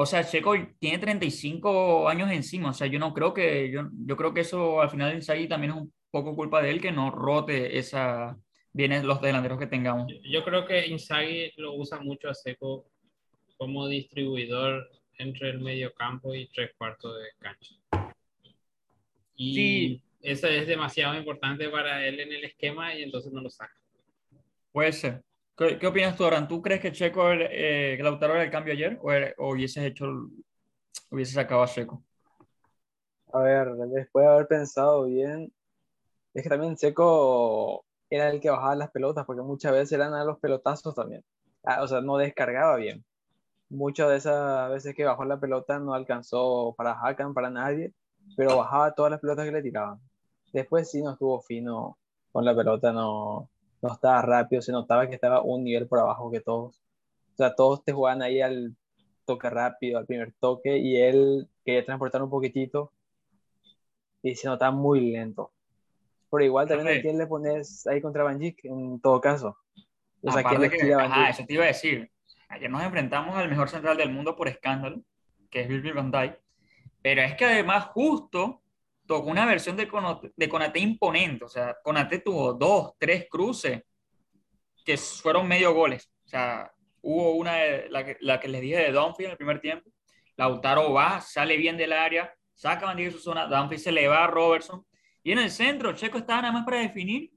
O 0.00 0.06
sea, 0.06 0.22
Checo 0.24 0.54
tiene 0.78 0.98
35 0.98 2.08
años 2.08 2.30
encima. 2.30 2.70
O 2.70 2.72
sea, 2.72 2.86
yo 2.86 3.00
no 3.00 3.12
creo 3.12 3.34
que, 3.34 3.68
yo, 3.72 3.88
yo 4.06 4.16
creo 4.16 4.32
que 4.32 4.42
eso 4.42 4.80
al 4.80 4.90
final 4.90 5.12
ensayo 5.12 5.48
también 5.48 5.72
es 5.72 5.78
un 5.78 5.92
poco 6.12 6.36
culpa 6.36 6.62
de 6.62 6.70
él 6.70 6.80
que 6.80 6.92
no 6.92 7.10
rote 7.10 7.78
esa, 7.78 8.36
bien 8.72 9.04
los 9.04 9.20
delanteros 9.20 9.58
que 9.58 9.66
tengamos. 9.66 10.06
Yo- 10.08 10.20
Yo 10.22 10.44
creo 10.44 10.66
que 10.66 10.86
Inzaghi 10.86 11.50
lo 11.56 11.74
usa 11.74 11.98
mucho 11.98 12.28
a 12.30 12.34
Seco 12.34 12.86
como 13.56 13.88
distribuidor 13.88 14.88
entre 15.18 15.50
el 15.50 15.58
medio 15.58 15.92
campo 15.94 16.32
y 16.32 16.46
tres 16.48 16.70
cuartos 16.78 17.16
de 17.18 17.26
cancha. 17.40 17.74
Y 19.34 19.54
Sí. 19.54 20.02
eso 20.22 20.46
es 20.46 20.68
demasiado 20.68 21.16
importante 21.18 21.68
para 21.70 22.06
él 22.06 22.20
en 22.20 22.32
el 22.32 22.44
esquema 22.44 22.94
y 22.94 23.02
entonces 23.02 23.32
no 23.32 23.40
lo 23.40 23.50
saca. 23.50 23.74
Puede 24.70 24.92
ser. 24.92 25.22
¿Qué, 25.58 25.78
qué 25.78 25.88
opinas 25.88 26.16
tú, 26.16 26.24
Aran? 26.26 26.48
¿Tú 26.48 26.62
crees 26.62 26.80
que 26.80 26.92
Checo, 26.92 27.30
eh, 27.32 27.98
Lautaro 28.00 28.34
era 28.34 28.44
el 28.44 28.50
cambio 28.52 28.74
ayer 28.74 28.98
o, 29.02 29.12
era- 29.12 29.34
o 29.38 29.52
hubieses 29.52 29.84
hecho, 29.84 30.06
el- 30.06 30.28
hubiese 31.10 31.34
sacado 31.34 31.62
a 31.62 31.68
Checo? 31.68 32.04
A 33.32 33.40
ver, 33.40 33.68
después 33.90 34.24
de 34.26 34.32
haber 34.32 34.46
pensado 34.48 35.04
bien, 35.04 35.52
es 36.34 36.44
que 36.44 36.50
también 36.50 36.78
Seco 36.78 37.84
era 38.10 38.30
el 38.30 38.40
que 38.40 38.50
bajaba 38.50 38.76
las 38.76 38.92
pelotas, 38.92 39.26
porque 39.26 39.42
muchas 39.42 39.72
veces 39.72 39.92
eran 39.92 40.14
a 40.14 40.24
los 40.24 40.38
pelotazos 40.40 40.94
también. 40.94 41.24
Ah, 41.64 41.82
o 41.82 41.88
sea, 41.88 42.00
no 42.02 42.18
descargaba 42.18 42.76
bien. 42.76 43.04
Muchas 43.70 44.10
de 44.10 44.16
esas 44.18 44.70
veces 44.70 44.94
que 44.96 45.04
bajó 45.04 45.24
la 45.26 45.40
pelota 45.40 45.78
no 45.80 45.94
alcanzó 45.94 46.74
para 46.76 46.92
Hakan, 47.00 47.34
para 47.34 47.50
nadie, 47.50 47.94
pero 48.36 48.56
bajaba 48.56 48.94
todas 48.94 49.12
las 49.12 49.20
pelotas 49.20 49.46
que 49.46 49.52
le 49.52 49.62
tiraban. 49.62 50.00
Después 50.52 50.90
sí 50.90 51.02
no 51.02 51.12
estuvo 51.12 51.40
fino 51.42 51.98
con 52.32 52.44
la 52.44 52.56
pelota, 52.56 52.92
no, 52.92 53.50
no 53.82 53.92
estaba 53.92 54.22
rápido, 54.22 54.62
se 54.62 54.72
notaba 54.72 55.08
que 55.08 55.14
estaba 55.14 55.42
un 55.42 55.64
nivel 55.64 55.86
por 55.86 55.98
abajo 55.98 56.30
que 56.30 56.40
todos. 56.40 56.80
O 57.34 57.36
sea, 57.36 57.54
todos 57.54 57.84
te 57.84 57.92
jugaban 57.92 58.22
ahí 58.22 58.40
al 58.40 58.74
toque 59.24 59.50
rápido, 59.50 59.98
al 59.98 60.06
primer 60.06 60.32
toque, 60.40 60.78
y 60.78 60.96
él 60.96 61.48
quería 61.64 61.84
transportar 61.84 62.22
un 62.22 62.30
poquitito 62.30 62.92
y 64.22 64.34
se 64.34 64.48
notaba 64.48 64.72
muy 64.72 65.12
lento. 65.12 65.52
Pero 66.30 66.44
igual 66.44 66.68
también 66.68 66.98
a 66.98 67.00
quién 67.00 67.18
le 67.18 67.26
pones 67.26 67.86
ahí 67.86 68.00
contra 68.00 68.24
Van 68.24 68.38
Dijk, 68.38 68.64
en 68.64 69.00
todo 69.00 69.20
caso. 69.20 69.56
O 70.22 70.32
sea, 70.32 70.42
¿quién 70.42 70.56
Aparte 70.56 70.78
le 70.78 70.88
que, 70.88 70.94
ajá, 70.94 71.30
eso 71.30 71.44
te 71.46 71.54
iba 71.54 71.64
a 71.64 71.68
decir. 71.68 72.10
Ayer 72.48 72.70
nos 72.70 72.82
enfrentamos 72.82 73.36
al 73.36 73.48
mejor 73.48 73.68
central 73.68 73.96
del 73.96 74.10
mundo 74.10 74.34
por 74.34 74.48
escándalo, 74.48 75.00
que 75.50 75.62
es 75.62 75.68
Virgil 75.68 75.94
van 75.94 76.10
Dijk. 76.10 76.38
Pero 77.02 77.22
es 77.22 77.34
que 77.36 77.44
además 77.44 77.86
justo 77.86 78.60
tocó 79.08 79.28
una 79.30 79.46
versión 79.46 79.76
de, 79.76 79.88
Cono- 79.88 80.20
de 80.36 80.48
Konate 80.48 80.78
imponente. 80.78 81.44
O 81.44 81.48
sea, 81.48 81.76
Konate 81.82 82.20
tuvo 82.20 82.52
dos, 82.52 82.92
tres 82.98 83.26
cruces 83.28 83.82
que 84.84 84.96
fueron 84.96 85.48
medio 85.48 85.74
goles. 85.74 86.08
O 86.24 86.28
sea, 86.28 86.70
hubo 87.00 87.32
una, 87.32 87.54
de- 87.56 87.88
la 87.90 88.04
que, 88.04 88.16
la 88.20 88.38
que 88.38 88.48
les 88.48 88.60
dije 88.60 88.76
de 88.76 88.92
Dumfries 88.92 89.26
en 89.26 89.30
el 89.32 89.36
primer 89.38 89.60
tiempo. 89.60 89.90
Lautaro 90.36 90.92
va, 90.92 91.20
sale 91.20 91.56
bien 91.56 91.76
del 91.76 91.92
área, 91.92 92.32
saca 92.54 92.94
de 92.94 93.10
su 93.10 93.18
zona, 93.18 93.46
Dumfries 93.46 93.82
se 93.82 93.90
le 93.92 94.06
va 94.06 94.24
a 94.24 94.26
Robertson. 94.28 94.84
Y 95.24 95.32
en 95.32 95.38
el 95.40 95.50
centro, 95.50 95.92
Checo 95.94 96.18
estaba 96.18 96.42
nada 96.42 96.52
más 96.52 96.64
para 96.64 96.78
definir 96.78 97.30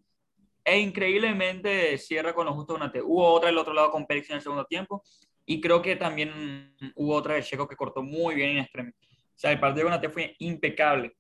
e 0.64 0.78
increíblemente 0.80 1.98
cierra 1.98 2.34
con 2.36 2.46
lo 2.46 2.54
justo 2.54 2.74
Konate. 2.74 3.02
Hubo 3.02 3.26
otra 3.34 3.48
del 3.48 3.58
otro 3.58 3.74
lado 3.74 3.90
con 3.92 4.06
Pérez 4.06 4.30
en 4.30 4.36
el 4.36 4.42
segundo 4.42 4.66
tiempo 4.66 5.02
y 5.46 5.60
creo 5.60 5.82
que 5.82 5.96
también 5.96 6.76
hubo 6.96 7.16
otra 7.16 7.34
de 7.36 7.44
Checo 7.44 7.68
que 7.68 7.76
cortó 7.76 8.04
muy 8.04 8.36
bien 8.36 8.52
en 8.52 8.58
extremo. 8.60 8.92
O 8.92 9.40
sea, 9.42 9.52
el 9.52 9.60
partido 9.60 9.86
de 9.86 9.92
Konate 9.92 10.10
fue 10.10 10.36
impecable. 10.40 11.16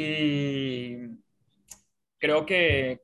Y 0.00 0.96
creo 2.18 2.46
que 2.46 3.00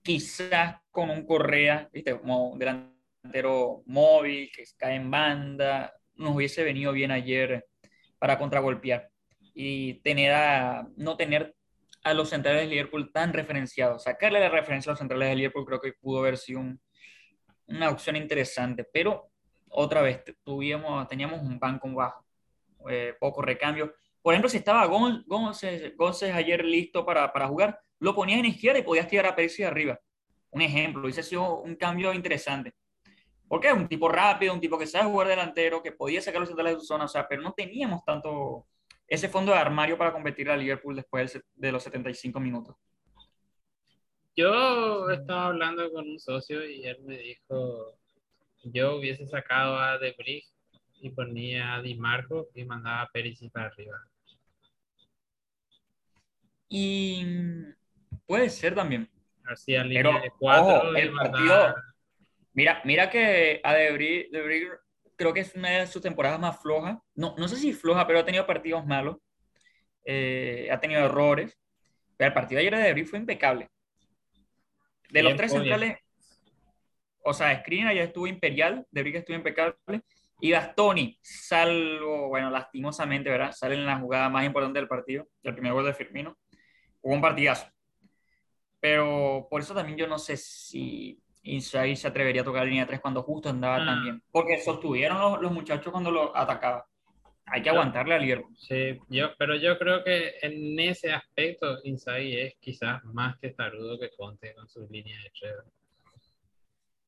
quizás 0.00 0.76
con 0.92 1.10
un 1.10 1.26
Correa, 1.26 1.88
¿viste? 1.92 2.16
como 2.20 2.50
un 2.50 2.58
delantero 2.60 3.82
móvil 3.86 4.48
que 4.54 4.62
cae 4.76 4.94
en 4.94 5.10
banda, 5.10 5.92
nos 6.14 6.36
hubiese 6.36 6.62
venido 6.62 6.92
bien 6.92 7.10
ayer 7.10 7.66
para 8.20 8.38
contragolpear 8.38 9.10
y 9.54 9.94
tener 10.02 10.32
a, 10.34 10.86
no 10.96 11.16
tener 11.16 11.56
a 12.04 12.14
los 12.14 12.28
centrales 12.28 12.62
de 12.62 12.68
Liverpool 12.68 13.10
tan 13.12 13.32
referenciados. 13.32 14.04
Sacarle 14.04 14.38
la 14.38 14.48
referencia 14.48 14.90
a 14.90 14.92
los 14.92 15.00
centrales 15.00 15.28
de 15.30 15.34
Liverpool 15.34 15.66
creo 15.66 15.80
que 15.80 15.94
pudo 15.94 16.20
haber 16.20 16.38
sido 16.38 16.60
un- 16.60 16.80
una 17.66 17.90
opción 17.90 18.14
interesante, 18.14 18.84
pero 18.92 19.32
otra 19.70 20.00
vez 20.00 20.22
tuvimos, 20.44 21.08
teníamos 21.08 21.40
un 21.40 21.58
banco 21.58 21.92
bajo, 21.92 22.24
eh, 22.88 23.14
poco 23.18 23.42
recambio. 23.42 23.92
Por 24.26 24.34
ejemplo, 24.34 24.48
si 24.48 24.56
estaba 24.56 24.84
Gon- 24.86 25.22
González, 25.28 26.34
ayer 26.34 26.64
listo 26.64 27.06
para, 27.06 27.32
para 27.32 27.46
jugar, 27.46 27.78
lo 28.00 28.12
ponías 28.12 28.40
en 28.40 28.46
izquierda 28.46 28.80
y 28.80 28.82
podías 28.82 29.06
tirar 29.06 29.26
a 29.26 29.36
de 29.62 29.66
arriba. 29.68 30.00
Un 30.50 30.62
ejemplo, 30.62 31.02
hubiese 31.04 31.22
sido 31.22 31.60
un 31.60 31.76
cambio 31.76 32.12
interesante. 32.12 32.74
Porque 33.46 33.68
es 33.68 33.74
un 33.74 33.86
tipo 33.86 34.08
rápido, 34.08 34.52
un 34.52 34.60
tipo 34.60 34.76
que 34.80 34.88
sabe 34.88 35.08
jugar 35.08 35.28
delantero, 35.28 35.80
que 35.80 35.92
podía 35.92 36.20
sacar 36.20 36.40
los 36.40 36.48
centrales 36.48 36.74
de 36.74 36.80
su 36.80 36.86
zona, 36.86 37.04
o 37.04 37.08
sea, 37.08 37.28
pero 37.28 37.40
no 37.40 37.52
teníamos 37.52 38.04
tanto 38.04 38.66
ese 39.06 39.28
fondo 39.28 39.52
de 39.52 39.58
armario 39.58 39.96
para 39.96 40.12
competir 40.12 40.50
a 40.50 40.56
Liverpool 40.56 40.96
después 40.96 41.40
de 41.54 41.70
los 41.70 41.84
75 41.84 42.40
minutos. 42.40 42.74
Yo 44.34 45.08
estaba 45.08 45.46
hablando 45.46 45.88
con 45.92 46.04
un 46.04 46.18
socio 46.18 46.68
y 46.68 46.84
él 46.84 46.98
me 47.04 47.16
dijo, 47.16 47.96
yo 48.64 48.96
hubiese 48.96 49.24
sacado 49.28 49.78
a 49.78 49.98
De 49.98 50.16
y 51.00 51.10
ponía 51.10 51.76
a 51.76 51.80
Di 51.80 51.94
Marco 51.94 52.48
y 52.56 52.64
mandaba 52.64 53.02
a 53.02 53.08
Perisic 53.12 53.52
para 53.52 53.66
arriba. 53.66 53.96
Y 56.68 57.24
mm, 57.24 57.74
puede 58.26 58.50
ser 58.50 58.74
también. 58.74 59.10
Línea 59.66 60.02
Pero, 60.02 60.20
de 60.20 60.32
cuatro 60.38 60.78
ojo, 60.88 60.98
y 60.98 61.00
el 61.00 61.12
partido- 61.12 61.74
Mira, 62.52 62.80
mira 62.84 63.10
que 63.10 63.60
a 63.62 63.74
Debris, 63.74 64.30
Debris 64.32 64.64
creo 65.14 65.32
que 65.32 65.40
es 65.40 65.54
una 65.54 65.70
de 65.70 65.86
sus 65.86 66.02
temporadas 66.02 66.40
más 66.40 66.60
flojas. 66.60 66.98
No, 67.14 67.34
no 67.36 67.48
sé 67.48 67.56
si 67.56 67.72
floja, 67.72 68.06
pero 68.06 68.20
ha 68.20 68.24
tenido 68.24 68.46
partidos 68.46 68.84
malos. 68.86 69.18
Eh, 70.04 70.68
ha 70.72 70.80
tenido 70.80 71.04
errores. 71.04 71.56
Pero 72.16 72.28
el 72.28 72.34
partido 72.34 72.58
de 72.58 72.66
ayer 72.66 72.76
de 72.76 72.82
Debris 72.84 73.10
fue 73.10 73.18
impecable. 73.18 73.68
De 75.10 75.22
los 75.22 75.30
Bien, 75.30 75.36
tres 75.36 75.52
centrales, 75.52 75.98
o 77.22 77.34
sea, 77.34 77.58
Skriniar 77.60 77.94
ya 77.94 78.04
estuvo 78.04 78.26
imperial, 78.26 78.86
Debris 78.90 79.12
que 79.12 79.18
estuvo 79.18 79.36
impecable. 79.36 80.02
Y 80.40 80.52
Bastoni, 80.52 81.18
salvo, 81.22 82.28
bueno, 82.28 82.50
lastimosamente, 82.50 83.30
¿verdad? 83.30 83.52
Sale 83.52 83.74
en 83.74 83.86
la 83.86 83.98
jugada 83.98 84.28
más 84.28 84.44
importante 84.44 84.78
del 84.78 84.88
partido, 84.88 85.28
el 85.42 85.54
primer 85.54 85.72
gol 85.72 85.84
de 85.84 85.94
Firmino. 85.94 86.36
Hubo 87.06 87.14
un 87.14 87.20
partidazo. 87.20 87.68
Pero 88.80 89.46
por 89.48 89.60
eso 89.60 89.72
también 89.72 89.96
yo 89.96 90.08
no 90.08 90.18
sé 90.18 90.36
si 90.36 91.22
Inzaghi 91.44 91.94
se 91.94 92.08
atrevería 92.08 92.42
a 92.42 92.44
tocar 92.44 92.62
la 92.62 92.68
línea 92.68 92.82
de 92.82 92.88
tres 92.88 93.00
cuando 93.00 93.22
justo 93.22 93.48
andaba 93.48 93.76
tan 93.76 94.02
bien. 94.02 94.22
Porque 94.32 94.58
sostuvieron 94.58 95.16
los, 95.20 95.40
los 95.40 95.52
muchachos 95.52 95.92
cuando 95.92 96.10
lo 96.10 96.36
atacaba. 96.36 96.84
Hay 97.44 97.62
que 97.62 97.70
aguantarle 97.70 98.16
al 98.16 98.22
Liverpool. 98.22 98.56
Sí, 98.58 98.98
yo, 99.08 99.28
pero 99.38 99.54
yo 99.54 99.78
creo 99.78 100.02
que 100.02 100.34
en 100.42 100.80
ese 100.80 101.12
aspecto 101.12 101.78
Inzaghi 101.84 102.40
es 102.40 102.56
quizás 102.58 103.04
más 103.04 103.38
testarudo 103.38 104.00
que 104.00 104.10
Conte 104.10 104.52
con 104.56 104.68
sus 104.68 104.90
líneas 104.90 105.22
de 105.22 105.30
tres. 105.30 105.54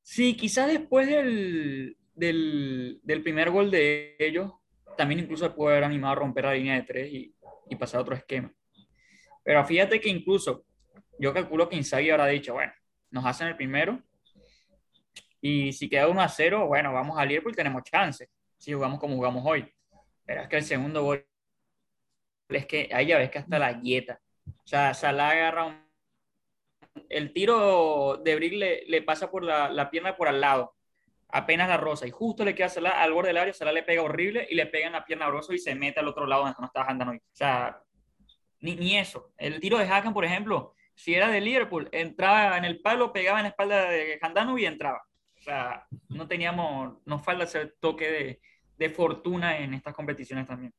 Sí, 0.03 0.37
quizás 0.37 0.69
después 0.69 1.09
del, 1.09 1.97
del, 2.15 3.01
del 3.03 3.23
primer 3.25 3.51
gol 3.51 3.69
de 3.73 4.15
ellos, 4.21 4.53
también 4.97 5.19
incluso 5.19 5.53
puede 5.57 5.73
haber 5.73 5.85
animado 5.85 6.13
a 6.13 6.21
romper 6.21 6.45
la 6.45 6.55
línea 6.55 6.77
de 6.77 6.83
tres 6.83 7.13
y, 7.13 7.35
y 7.69 7.75
pasar 7.75 7.99
a 7.99 8.03
otro 8.03 8.15
esquema. 8.15 8.55
Pero 9.49 9.65
fíjate 9.65 9.99
que 9.99 10.11
incluso 10.11 10.67
yo 11.19 11.33
calculo 11.33 11.71
que 11.71 11.77
Inzaghi 11.77 12.11
habrá 12.11 12.27
dicho, 12.27 12.53
bueno, 12.53 12.71
nos 13.11 13.25
hacen 13.25 13.49
el 13.49 13.57
primero 13.57 13.99
y 15.41 15.73
si 15.73 15.89
queda 15.89 16.07
1 16.07 16.21
a 16.21 16.29
0, 16.29 16.67
bueno, 16.67 16.93
vamos 16.93 17.19
al 17.19 17.29
Liverpool, 17.29 17.57
tenemos 17.57 17.83
chance, 17.83 18.29
si 18.59 18.75
jugamos 18.75 19.01
como 19.01 19.17
jugamos 19.17 19.43
hoy. 19.47 19.67
Pero 20.27 20.43
es 20.43 20.49
que 20.49 20.57
el 20.57 20.65
segundo 20.65 21.03
gol 21.03 21.27
es 22.51 22.67
que 22.67 22.91
ahí 22.93 23.07
ya 23.07 23.17
ves 23.17 23.31
que 23.31 23.39
hasta 23.39 23.59
la 23.59 23.73
dieta. 23.73 24.21
O 24.47 24.67
sea, 24.67 24.93
Salah 24.93 25.31
agarra 25.31 25.65
un 25.65 25.83
el 27.09 27.33
tiro 27.33 28.21
de 28.23 28.35
Brick 28.35 28.53
le, 28.53 28.85
le 28.87 29.01
pasa 29.01 29.31
por 29.31 29.43
la, 29.43 29.71
la 29.71 29.91
pierna 29.91 30.15
por 30.15 30.29
al 30.29 30.43
lado, 30.43 30.75
apenas 31.31 31.71
la 31.71 31.79
rosa, 31.79 32.07
y 32.07 32.11
justo 32.11 32.45
le 32.45 32.55
queda 32.55 32.69
Salah 32.69 33.03
al 33.03 33.15
borde 33.15 33.29
del 33.29 33.39
área, 33.39 33.55
Salah 33.55 33.73
le 33.73 33.83
pega 33.83 34.03
horrible 34.03 34.47
y 34.51 34.55
le 34.55 34.67
pega 34.67 34.89
en 34.89 34.93
la 34.93 35.07
pierna 35.07 35.25
a 35.25 35.55
y 35.55 35.59
se 35.59 35.75
mete 35.75 36.01
al 36.01 36.09
otro 36.09 36.27
lado 36.27 36.43
donde 36.43 36.57
no 36.61 36.67
está 36.67 36.83
andando. 36.83 37.15
O 37.15 37.19
sea, 37.33 37.83
ni, 38.61 38.77
ni 38.77 38.97
eso. 38.97 39.33
El 39.37 39.61
tiro 39.61 39.79
de 39.79 39.85
Hakan, 39.85 40.15
por 40.15 40.25
ejemplo, 40.25 40.75
si 40.95 41.15
era 41.15 41.31
de 41.31 41.41
Liverpool, 41.41 41.89
entraba 41.93 42.59
en 42.59 42.65
el 42.65 42.81
palo, 42.81 43.13
pegaba 43.13 43.39
en 43.39 43.45
la 43.45 43.51
espalda 43.51 43.89
de 43.91 44.19
Handanu 44.21 44.59
y 44.59 44.67
entraba. 44.67 45.03
O 45.39 45.43
sea, 45.43 45.87
no 46.09 46.27
teníamos, 46.27 46.99
nos 47.07 47.25
falta 47.25 47.45
ese 47.45 47.73
toque 47.81 48.11
de, 48.11 48.41
de 48.77 48.91
fortuna 48.91 49.59
en 49.59 49.75
estas 49.75 49.95
competiciones 49.95 50.47
también. 50.47 50.73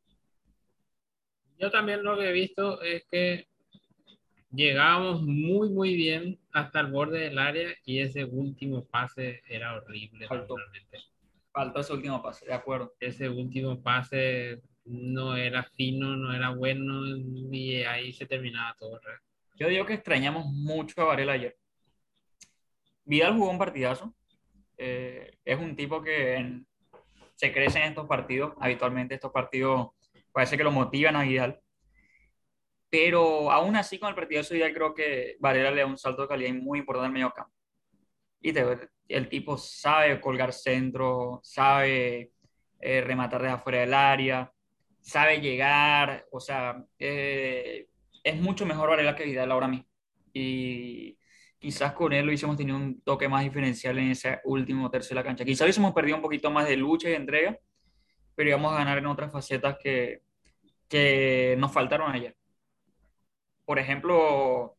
Yo 1.57 1.69
también 1.71 2.03
lo 2.03 2.17
que 2.17 2.29
he 2.29 2.31
visto 2.31 2.81
es 2.81 3.05
que 3.11 3.47
llegábamos 4.51 5.21
muy, 5.21 5.69
muy 5.69 5.95
bien 5.95 6.39
hasta 6.51 6.79
el 6.79 6.87
borde 6.87 7.19
del 7.19 7.37
área 7.37 7.69
y 7.85 7.99
ese 7.99 8.25
último 8.25 8.85
pase 8.85 9.41
era 9.47 9.75
horrible. 9.75 10.27
Faltó. 10.27 10.55
Faltó 11.51 11.79
ese 11.79 11.93
último 11.93 12.21
pase, 12.21 12.45
de 12.45 12.53
acuerdo. 12.53 12.93
Ese 12.99 13.27
último 13.29 13.81
pase 13.81 14.61
no 14.89 15.35
era 15.37 15.63
fino, 15.63 16.15
no 16.15 16.33
era 16.33 16.49
bueno 16.49 17.05
y 17.51 17.83
ahí 17.83 18.11
se 18.11 18.25
terminaba 18.25 18.75
todo. 18.77 18.99
Yo 19.55 19.67
digo 19.67 19.85
que 19.85 19.93
extrañamos 19.93 20.45
mucho 20.47 21.01
a 21.01 21.05
Varela 21.05 21.33
ayer. 21.33 21.57
Vidal 23.05 23.33
jugó 23.35 23.49
un 23.51 23.57
partidazo. 23.57 24.13
Eh, 24.77 25.37
es 25.45 25.59
un 25.59 25.75
tipo 25.75 26.01
que 26.01 26.35
en- 26.35 26.67
se 27.35 27.51
crece 27.51 27.79
en 27.79 27.85
estos 27.89 28.07
partidos. 28.07 28.53
Habitualmente 28.59 29.15
estos 29.15 29.31
partidos 29.31 29.89
parece 30.31 30.57
que 30.57 30.63
lo 30.63 30.71
motivan 30.71 31.15
a 31.15 31.23
Vidal. 31.23 31.59
Pero 32.89 33.51
aún 33.51 33.75
así 33.75 33.99
con 33.99 34.09
el 34.09 34.15
partidazo 34.15 34.53
Vidal 34.53 34.73
creo 34.73 34.93
que 34.95 35.35
Varela 35.39 35.71
le 35.71 35.81
da 35.81 35.87
un 35.87 35.97
salto 35.97 36.23
de 36.23 36.27
calidad 36.27 36.53
muy 36.53 36.79
importante 36.79 37.07
al 37.07 37.13
medio 37.13 37.31
campo. 37.31 37.53
Y 38.41 38.53
el 39.09 39.27
tipo 39.29 39.57
sabe 39.57 40.19
colgar 40.21 40.53
centro, 40.53 41.41
sabe 41.43 42.31
eh, 42.79 43.01
rematar 43.01 43.41
desde 43.41 43.55
afuera 43.55 43.79
del 43.81 43.93
área, 43.93 44.51
sabe 45.09 45.41
llegar, 45.41 46.25
o 46.31 46.39
sea, 46.39 46.85
eh, 46.99 47.87
es 48.23 48.41
mucho 48.41 48.65
mejor 48.65 48.89
Varela 48.89 49.15
que 49.15 49.25
Vidal 49.25 49.51
ahora 49.51 49.67
mismo. 49.67 49.85
Y 50.33 51.17
quizás 51.59 51.93
con 51.93 52.13
él 52.13 52.27
hubiésemos 52.27 52.57
tenido 52.57 52.77
un 52.77 53.01
toque 53.01 53.27
más 53.27 53.43
diferencial 53.43 53.97
en 53.97 54.11
ese 54.11 54.39
último 54.45 54.89
tercio 54.89 55.09
de 55.09 55.15
la 55.15 55.23
cancha. 55.23 55.45
Quizás 55.45 55.63
hubiésemos 55.63 55.93
perdido 55.93 56.15
un 56.17 56.21
poquito 56.21 56.51
más 56.51 56.67
de 56.67 56.77
lucha 56.77 57.07
y 57.09 57.11
de 57.11 57.17
entrega, 57.17 57.59
pero 58.35 58.49
íbamos 58.49 58.71
a 58.73 58.77
ganar 58.77 58.99
en 58.99 59.07
otras 59.07 59.31
facetas 59.31 59.77
que, 59.81 60.21
que 60.87 61.55
nos 61.57 61.73
faltaron 61.73 62.11
ayer. 62.11 62.35
Por 63.65 63.79
ejemplo, 63.79 64.77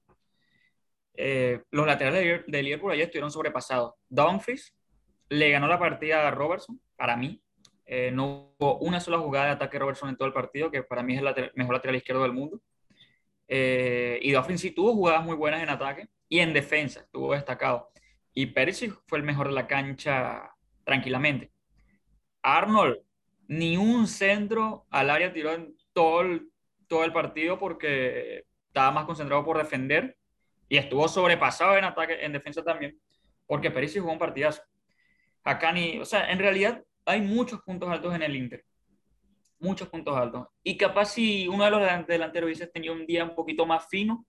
eh, 1.14 1.62
los 1.70 1.86
laterales 1.86 2.44
de 2.46 2.62
Liverpool 2.62 2.92
ayer 2.92 3.06
estuvieron 3.06 3.30
sobrepasados. 3.30 3.94
Dumfries 4.08 4.74
le 5.28 5.50
ganó 5.50 5.66
la 5.66 5.78
partida 5.78 6.26
a 6.26 6.30
Robertson, 6.30 6.80
para 6.96 7.16
mí. 7.16 7.42
Eh, 7.92 8.12
no 8.12 8.54
hubo 8.56 8.78
una 8.78 9.00
sola 9.00 9.18
jugada 9.18 9.46
de 9.46 9.50
ataque 9.50 9.76
Robertson 9.76 10.10
en 10.10 10.16
todo 10.16 10.28
el 10.28 10.32
partido, 10.32 10.70
que 10.70 10.84
para 10.84 11.02
mí 11.02 11.16
es 11.16 11.22
el 11.22 11.50
mejor 11.56 11.74
lateral 11.74 11.96
izquierdo 11.96 12.22
del 12.22 12.32
mundo. 12.32 12.60
Eh, 13.48 14.20
y 14.22 14.30
Dumfries 14.30 14.60
sí 14.60 14.70
tuvo 14.70 14.94
jugadas 14.94 15.24
muy 15.24 15.34
buenas 15.34 15.60
en 15.60 15.70
ataque 15.70 16.08
y 16.28 16.38
en 16.38 16.52
defensa, 16.52 17.00
estuvo 17.00 17.32
destacado. 17.32 17.90
Y 18.32 18.46
Perisic 18.46 18.96
fue 19.08 19.18
el 19.18 19.24
mejor 19.24 19.48
de 19.48 19.54
la 19.54 19.66
cancha 19.66 20.54
tranquilamente. 20.84 21.50
Arnold, 22.42 22.98
ni 23.48 23.76
un 23.76 24.06
centro 24.06 24.86
al 24.90 25.10
área 25.10 25.32
tiró 25.32 25.52
en 25.52 25.74
todo 25.92 26.20
el, 26.20 26.48
todo 26.86 27.02
el 27.02 27.12
partido 27.12 27.58
porque 27.58 28.44
estaba 28.68 28.92
más 28.92 29.04
concentrado 29.04 29.44
por 29.44 29.58
defender 29.58 30.16
y 30.68 30.76
estuvo 30.76 31.08
sobrepasado 31.08 31.76
en 31.76 31.82
ataque, 31.82 32.24
en 32.24 32.32
defensa 32.32 32.62
también, 32.62 33.00
porque 33.48 33.72
Perisic 33.72 34.00
jugó 34.00 34.12
un 34.12 34.20
partidazo. 34.20 34.62
Hakani, 35.42 35.98
o 35.98 36.04
sea, 36.04 36.30
en 36.30 36.38
realidad 36.38 36.84
hay 37.10 37.20
muchos 37.20 37.60
puntos 37.62 37.88
altos 37.88 38.14
en 38.14 38.22
el 38.22 38.34
Inter. 38.36 38.64
Muchos 39.58 39.88
puntos 39.88 40.16
altos. 40.16 40.46
Y 40.62 40.76
capaz 40.76 41.06
si 41.06 41.46
uno 41.46 41.64
de 41.64 41.70
los 41.70 41.80
delan- 41.82 42.06
delanteros 42.06 42.46
hubiese 42.46 42.66
tenido 42.66 42.94
un 42.94 43.06
día 43.06 43.24
un 43.24 43.34
poquito 43.34 43.66
más 43.66 43.86
fino, 43.88 44.26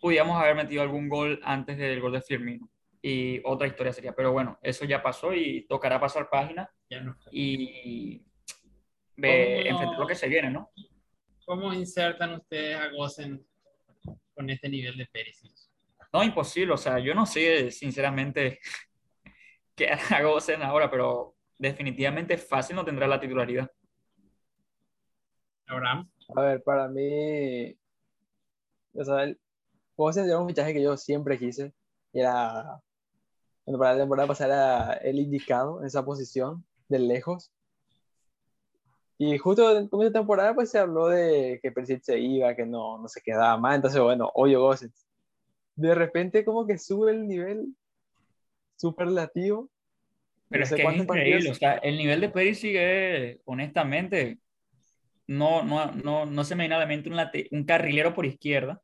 pudiéramos 0.00 0.40
haber 0.40 0.54
metido 0.54 0.82
algún 0.82 1.08
gol 1.08 1.40
antes 1.44 1.76
del 1.76 2.00
gol 2.00 2.12
de 2.12 2.22
Firmino. 2.22 2.70
Y 3.02 3.40
otra 3.44 3.66
historia 3.66 3.92
sería. 3.92 4.14
Pero 4.14 4.32
bueno, 4.32 4.58
eso 4.62 4.84
ya 4.84 5.02
pasó 5.02 5.34
y 5.34 5.66
tocará 5.68 6.00
pasar 6.00 6.28
página 6.30 6.68
Ya 6.88 7.00
no. 7.02 7.16
y 7.30 8.22
ve, 9.16 9.68
enfrentar 9.68 9.98
lo 9.98 10.06
que 10.06 10.14
se 10.14 10.28
viene, 10.28 10.50
¿no? 10.50 10.70
¿Cómo 11.44 11.72
insertan 11.72 12.34
ustedes 12.34 12.76
a 12.76 12.88
Gosen 12.88 13.46
con 14.34 14.50
este 14.50 14.68
nivel 14.68 14.96
de 14.96 15.06
Perisic? 15.06 15.52
No, 16.12 16.24
imposible. 16.24 16.72
O 16.72 16.76
sea, 16.76 16.98
yo 16.98 17.14
no 17.14 17.26
sé, 17.26 17.70
sinceramente, 17.70 18.58
qué 19.76 19.88
hará 19.90 20.22
Gosen 20.22 20.62
ahora, 20.62 20.90
pero 20.90 21.35
definitivamente 21.58 22.36
fácil 22.36 22.76
no 22.76 22.84
tendrá 22.84 23.06
la 23.06 23.20
titularidad. 23.20 23.70
Abraham, 25.66 26.08
A 26.36 26.40
ver, 26.42 26.62
para 26.62 26.88
mí, 26.88 27.76
o 28.94 29.04
sea, 29.04 29.24
el 29.24 29.40
José 29.96 30.24
era 30.24 30.38
un 30.38 30.48
fichaje 30.48 30.72
que 30.72 30.82
yo 30.82 30.96
siempre 30.96 31.38
quise. 31.38 31.72
y 32.12 32.20
Era, 32.20 32.80
bueno, 33.64 33.78
para 33.78 33.92
la 33.92 34.00
temporada 34.00 34.28
pasada 34.28 34.94
era 34.94 35.10
el 35.10 35.18
indicado 35.18 35.80
en 35.80 35.86
esa 35.86 36.04
posición, 36.04 36.64
de 36.88 36.98
lejos. 36.98 37.50
Y 39.18 39.38
justo 39.38 39.76
en 39.76 39.88
comienzo 39.88 40.12
de 40.12 40.18
temporada, 40.20 40.54
pues 40.54 40.70
se 40.70 40.78
habló 40.78 41.08
de 41.08 41.58
que 41.62 41.72
Perisic 41.72 42.02
se 42.02 42.18
iba, 42.18 42.54
que 42.54 42.66
no, 42.66 42.98
no 42.98 43.08
se 43.08 43.22
quedaba 43.22 43.56
más. 43.56 43.76
Entonces, 43.76 44.00
bueno, 44.00 44.30
oye, 44.34 44.56
Gosens. 44.56 45.06
De 45.74 45.94
repente, 45.94 46.44
como 46.44 46.66
que 46.66 46.78
sube 46.78 47.12
el 47.12 47.26
nivel 47.26 47.74
superlativo. 48.76 49.70
Pero 50.48 50.60
No 50.60 50.62
es 50.64 50.68
sé 50.68 50.76
que 50.76 50.82
es 50.82 50.96
increíble, 50.96 51.50
o 51.50 51.54
sea, 51.54 51.74
el 51.78 51.96
nivel 51.96 52.20
de 52.20 52.28
Perisic 52.28 52.76
es, 52.76 53.38
honestamente, 53.44 54.38
no, 55.26 55.64
no, 55.64 55.90
no, 55.92 56.24
no 56.26 56.44
se 56.44 56.54
me 56.54 56.62
viene 56.64 56.76
a 56.76 56.78
la 56.78 56.86
mente 56.86 57.08
un, 57.08 57.16
late- 57.16 57.48
un 57.50 57.64
carrilero 57.64 58.14
por 58.14 58.26
izquierda. 58.26 58.80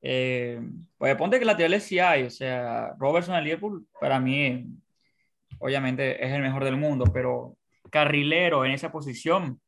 Eh, 0.00 0.60
pues 0.98 1.14
ponte 1.16 1.38
que 1.38 1.44
laterales 1.44 1.84
sí 1.84 1.98
hay, 1.98 2.24
o 2.24 2.30
sea, 2.30 2.94
Robertson 2.98 3.34
al 3.34 3.44
Liverpool, 3.44 3.86
para 4.00 4.18
mí, 4.18 4.64
obviamente, 5.58 6.24
es 6.24 6.32
el 6.32 6.42
mejor 6.42 6.64
del 6.64 6.76
mundo, 6.76 7.04
pero 7.12 7.56
carrilero 7.90 8.64
en 8.64 8.72
esa 8.72 8.90
posición, 8.90 9.60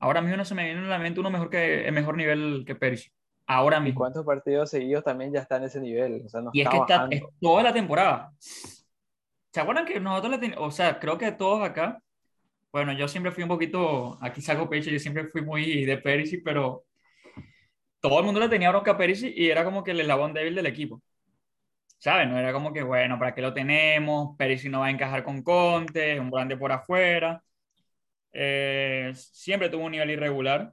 ahora 0.00 0.20
mismo 0.20 0.36
no 0.36 0.44
se 0.44 0.54
me 0.54 0.64
viene 0.64 0.80
a 0.80 0.84
la 0.84 0.98
mente 0.98 1.20
uno 1.20 1.30
mejor 1.30 1.48
que, 1.48 1.86
el 1.86 1.92
mejor 1.92 2.16
nivel 2.16 2.64
que 2.66 2.74
Perisic, 2.74 3.12
ahora 3.46 3.78
Y 3.78 3.82
mismo. 3.82 4.00
cuántos 4.00 4.26
partidos 4.26 4.68
seguidos 4.68 5.04
también 5.04 5.32
ya 5.32 5.40
está 5.40 5.56
en 5.56 5.64
ese 5.64 5.80
nivel. 5.80 6.22
O 6.26 6.28
sea, 6.28 6.40
no 6.42 6.50
Y 6.52 6.60
es 6.62 6.68
que 6.68 6.76
está 6.76 7.06
es 7.10 7.22
toda 7.40 7.62
la 7.62 7.72
temporada. 7.72 8.32
¿Se 9.52 9.60
acuerdan 9.60 9.84
que 9.86 10.00
nosotros 10.00 10.32
le 10.32 10.38
ten- 10.38 10.54
o 10.58 10.70
sea, 10.70 10.98
creo 10.98 11.18
que 11.18 11.32
todos 11.32 11.62
acá 11.62 12.02
bueno, 12.72 12.92
yo 12.94 13.08
siempre 13.08 13.32
fui 13.32 13.42
un 13.44 13.50
poquito, 13.50 14.18
aquí 14.22 14.40
saco 14.42 14.68
pecho, 14.68 14.90
yo 14.90 14.98
siempre 14.98 15.28
fui 15.28 15.42
muy 15.42 15.84
de 15.84 15.98
Perisic, 15.98 16.42
pero 16.44 16.84
todo 18.00 18.18
el 18.18 18.24
mundo 18.24 18.40
le 18.40 18.48
tenía 18.48 18.70
bronca 18.70 18.92
a 18.92 18.96
Perisic 18.98 19.32
y 19.36 19.48
era 19.50 19.64
como 19.64 19.84
que 19.84 19.92
el 19.92 20.00
eslabón 20.00 20.32
débil 20.34 20.54
del 20.54 20.66
equipo. 20.66 21.02
¿Sabes? 21.98 22.28
No 22.28 22.38
era 22.38 22.52
como 22.52 22.72
que, 22.72 22.82
bueno, 22.82 23.18
¿para 23.18 23.34
qué 23.34 23.42
lo 23.42 23.54
tenemos? 23.54 24.36
Perisic 24.36 24.70
no 24.70 24.80
va 24.80 24.86
a 24.86 24.90
encajar 24.90 25.24
con 25.24 25.42
Conte, 25.42 26.14
es 26.14 26.20
un 26.20 26.30
grande 26.30 26.56
por 26.56 26.72
afuera. 26.72 27.42
Eh, 28.32 29.12
siempre 29.14 29.68
tuvo 29.70 29.84
un 29.86 29.92
nivel 29.92 30.10
irregular. 30.10 30.72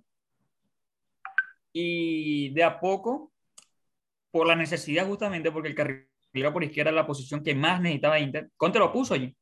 Y 1.74 2.50
de 2.54 2.64
a 2.64 2.80
poco, 2.80 3.32
por 4.32 4.48
la 4.48 4.56
necesidad 4.56 5.08
justamente, 5.08 5.52
porque 5.52 5.70
el 5.70 5.76
carrilero 6.32 6.54
por 6.54 6.64
izquierda 6.64 6.92
la 6.92 7.08
posición 7.08 7.44
que 7.44 7.56
más 7.56 7.82
necesitaba 7.82 8.20
Inter, 8.20 8.50
Conte 8.58 8.80
lo 8.80 8.92
puso 8.92 9.14
allí. 9.14 9.36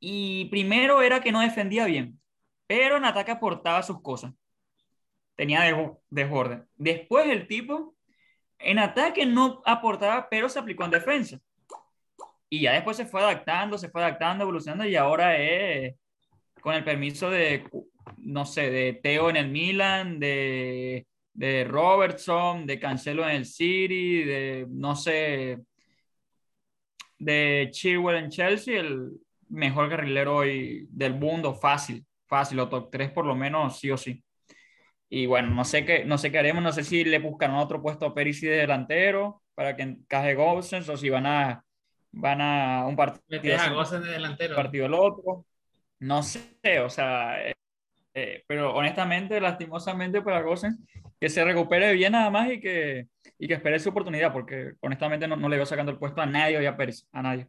Y 0.00 0.46
primero 0.46 1.02
era 1.02 1.20
que 1.20 1.32
no 1.32 1.40
defendía 1.40 1.86
bien, 1.86 2.20
pero 2.66 2.96
en 2.96 3.04
ataque 3.04 3.32
aportaba 3.32 3.82
sus 3.82 4.00
cosas. 4.02 4.32
Tenía 5.36 5.62
desborde. 6.10 6.64
Después 6.76 7.28
el 7.28 7.46
tipo 7.46 7.96
en 8.58 8.78
ataque 8.78 9.26
no 9.26 9.62
aportaba, 9.64 10.28
pero 10.28 10.48
se 10.48 10.58
aplicó 10.58 10.84
en 10.84 10.90
defensa. 10.90 11.38
Y 12.48 12.62
ya 12.62 12.72
después 12.72 12.96
se 12.96 13.06
fue 13.06 13.20
adaptando, 13.20 13.78
se 13.78 13.90
fue 13.90 14.02
adaptando, 14.02 14.42
evolucionando 14.42 14.86
y 14.86 14.96
ahora 14.96 15.36
es 15.36 15.94
con 16.60 16.74
el 16.74 16.84
permiso 16.84 17.30
de, 17.30 17.68
no 18.16 18.46
sé, 18.46 18.70
de 18.70 18.94
Teo 18.94 19.30
en 19.30 19.36
el 19.36 19.48
Milan, 19.50 20.18
de, 20.18 21.06
de 21.38 21.62
Robertson, 21.62 22.66
de 22.66 22.80
Cancelo 22.80 23.22
en 23.22 23.36
el 23.36 23.46
City, 23.46 24.24
de, 24.24 24.66
no 24.68 24.96
sé, 24.96 25.60
de 27.16 27.68
Chilwell 27.70 28.16
en 28.16 28.28
Chelsea, 28.28 28.80
el 28.80 29.12
mejor 29.48 29.88
carrilero 29.88 30.38
hoy 30.38 30.88
del 30.90 31.14
mundo, 31.14 31.54
fácil, 31.54 32.04
fácil, 32.26 32.58
o 32.58 32.68
top 32.68 32.90
3 32.90 33.12
por 33.12 33.24
lo 33.24 33.36
menos, 33.36 33.78
sí 33.78 33.88
o 33.88 33.96
sí. 33.96 34.20
Y 35.08 35.26
bueno, 35.26 35.50
no 35.50 35.64
sé 35.64 35.84
qué, 35.84 36.04
no 36.04 36.18
sé 36.18 36.32
qué 36.32 36.40
haremos, 36.40 36.60
no 36.60 36.72
sé 36.72 36.82
si 36.82 37.04
le 37.04 37.20
buscan 37.20 37.54
otro 37.54 37.80
puesto 37.80 38.06
a 38.06 38.14
Perisi 38.14 38.46
de 38.46 38.56
delantero 38.56 39.40
para 39.54 39.76
que 39.76 39.82
encaje 39.82 40.34
Gosens 40.34 40.88
o 40.88 40.96
si 40.96 41.08
van 41.08 41.26
a, 41.26 41.64
van 42.10 42.40
a 42.40 42.84
un 42.84 42.96
partido. 42.96 43.40
a 43.60 44.00
de 44.00 44.10
delantero. 44.10 44.56
partido 44.56 44.86
el 44.86 44.94
otro. 44.94 45.46
No 46.00 46.20
sé, 46.24 46.80
o 46.84 46.90
sea, 46.90 47.40
eh, 48.20 48.44
pero 48.48 48.74
honestamente, 48.74 49.40
lastimosamente 49.40 50.22
para 50.22 50.42
Gosens, 50.42 50.78
que 51.20 51.28
se 51.28 51.44
recupere 51.44 51.92
bien 51.92 52.12
nada 52.12 52.30
más 52.30 52.50
y 52.50 52.60
que, 52.60 53.08
y 53.38 53.46
que 53.46 53.54
espere 53.54 53.78
su 53.78 53.90
oportunidad, 53.90 54.32
porque 54.32 54.74
honestamente 54.80 55.28
no, 55.28 55.36
no 55.36 55.48
le 55.48 55.56
veo 55.56 55.66
sacando 55.66 55.92
el 55.92 55.98
puesto 55.98 56.20
a 56.20 56.26
nadie 56.26 56.58
hoy 56.58 56.66
a 56.66 56.76
Pérez, 56.76 57.06
a 57.12 57.22
nadie. 57.22 57.48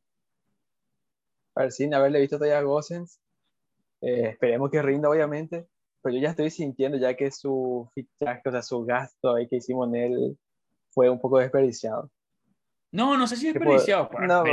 A 1.55 1.61
ver, 1.63 1.71
sin 1.71 1.93
haberle 1.93 2.19
visto 2.19 2.37
todavía 2.37 2.59
a 2.59 2.61
Gosens, 2.61 3.19
eh, 4.01 4.29
esperemos 4.29 4.69
que 4.69 4.81
rinda 4.81 5.09
obviamente, 5.09 5.67
pero 6.01 6.15
yo 6.15 6.21
ya 6.21 6.29
estoy 6.29 6.51
sintiendo 6.51 6.97
ya 6.97 7.15
que 7.15 7.31
su 7.31 7.89
fichaje, 7.93 8.47
o 8.47 8.51
sea, 8.51 8.61
su 8.61 8.85
gasto 8.85 9.35
ahí 9.35 9.47
que 9.47 9.57
hicimos 9.57 9.87
en 9.89 9.95
él 9.95 10.37
fue 10.91 11.09
un 11.09 11.19
poco 11.19 11.39
desperdiciado. 11.39 12.11
No, 12.91 13.15
no 13.17 13.27
sé 13.27 13.35
si 13.35 13.47
es 13.47 13.53
desperdiciado. 13.53 14.09
No, 14.27 14.43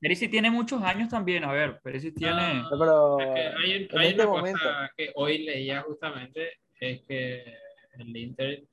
Perisi 0.00 0.28
tiene 0.28 0.50
muchos 0.50 0.82
años 0.82 1.08
también, 1.08 1.44
a 1.44 1.52
ver, 1.52 1.80
Perisi 1.80 2.12
tiene... 2.12 2.62
No, 2.62 2.78
pero 2.78 3.18
hay, 3.18 3.88
hay 3.90 4.08
este 4.08 4.14
una 4.14 4.26
momento... 4.26 4.58
cosa 4.62 4.90
que 4.96 5.12
hoy 5.14 5.38
leía 5.44 5.80
justamente, 5.82 6.58
es 6.78 7.00
que 7.02 7.54
el 7.98 8.16
Inter 8.16 8.64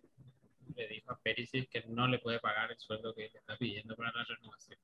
le 0.76 0.88
dijo 0.88 1.12
a 1.12 1.20
Perisic 1.20 1.70
que 1.70 1.84
no 1.88 2.08
le 2.08 2.20
puede 2.20 2.39
pagar 2.39 2.72
el 2.72 2.78
sueldo 2.78 3.13
que 3.15 3.30
le 3.30 3.39
está 3.39 3.58
pidiendo 3.58 3.96
para 3.96 4.12
la 4.12 4.24
renovación. 4.26 4.80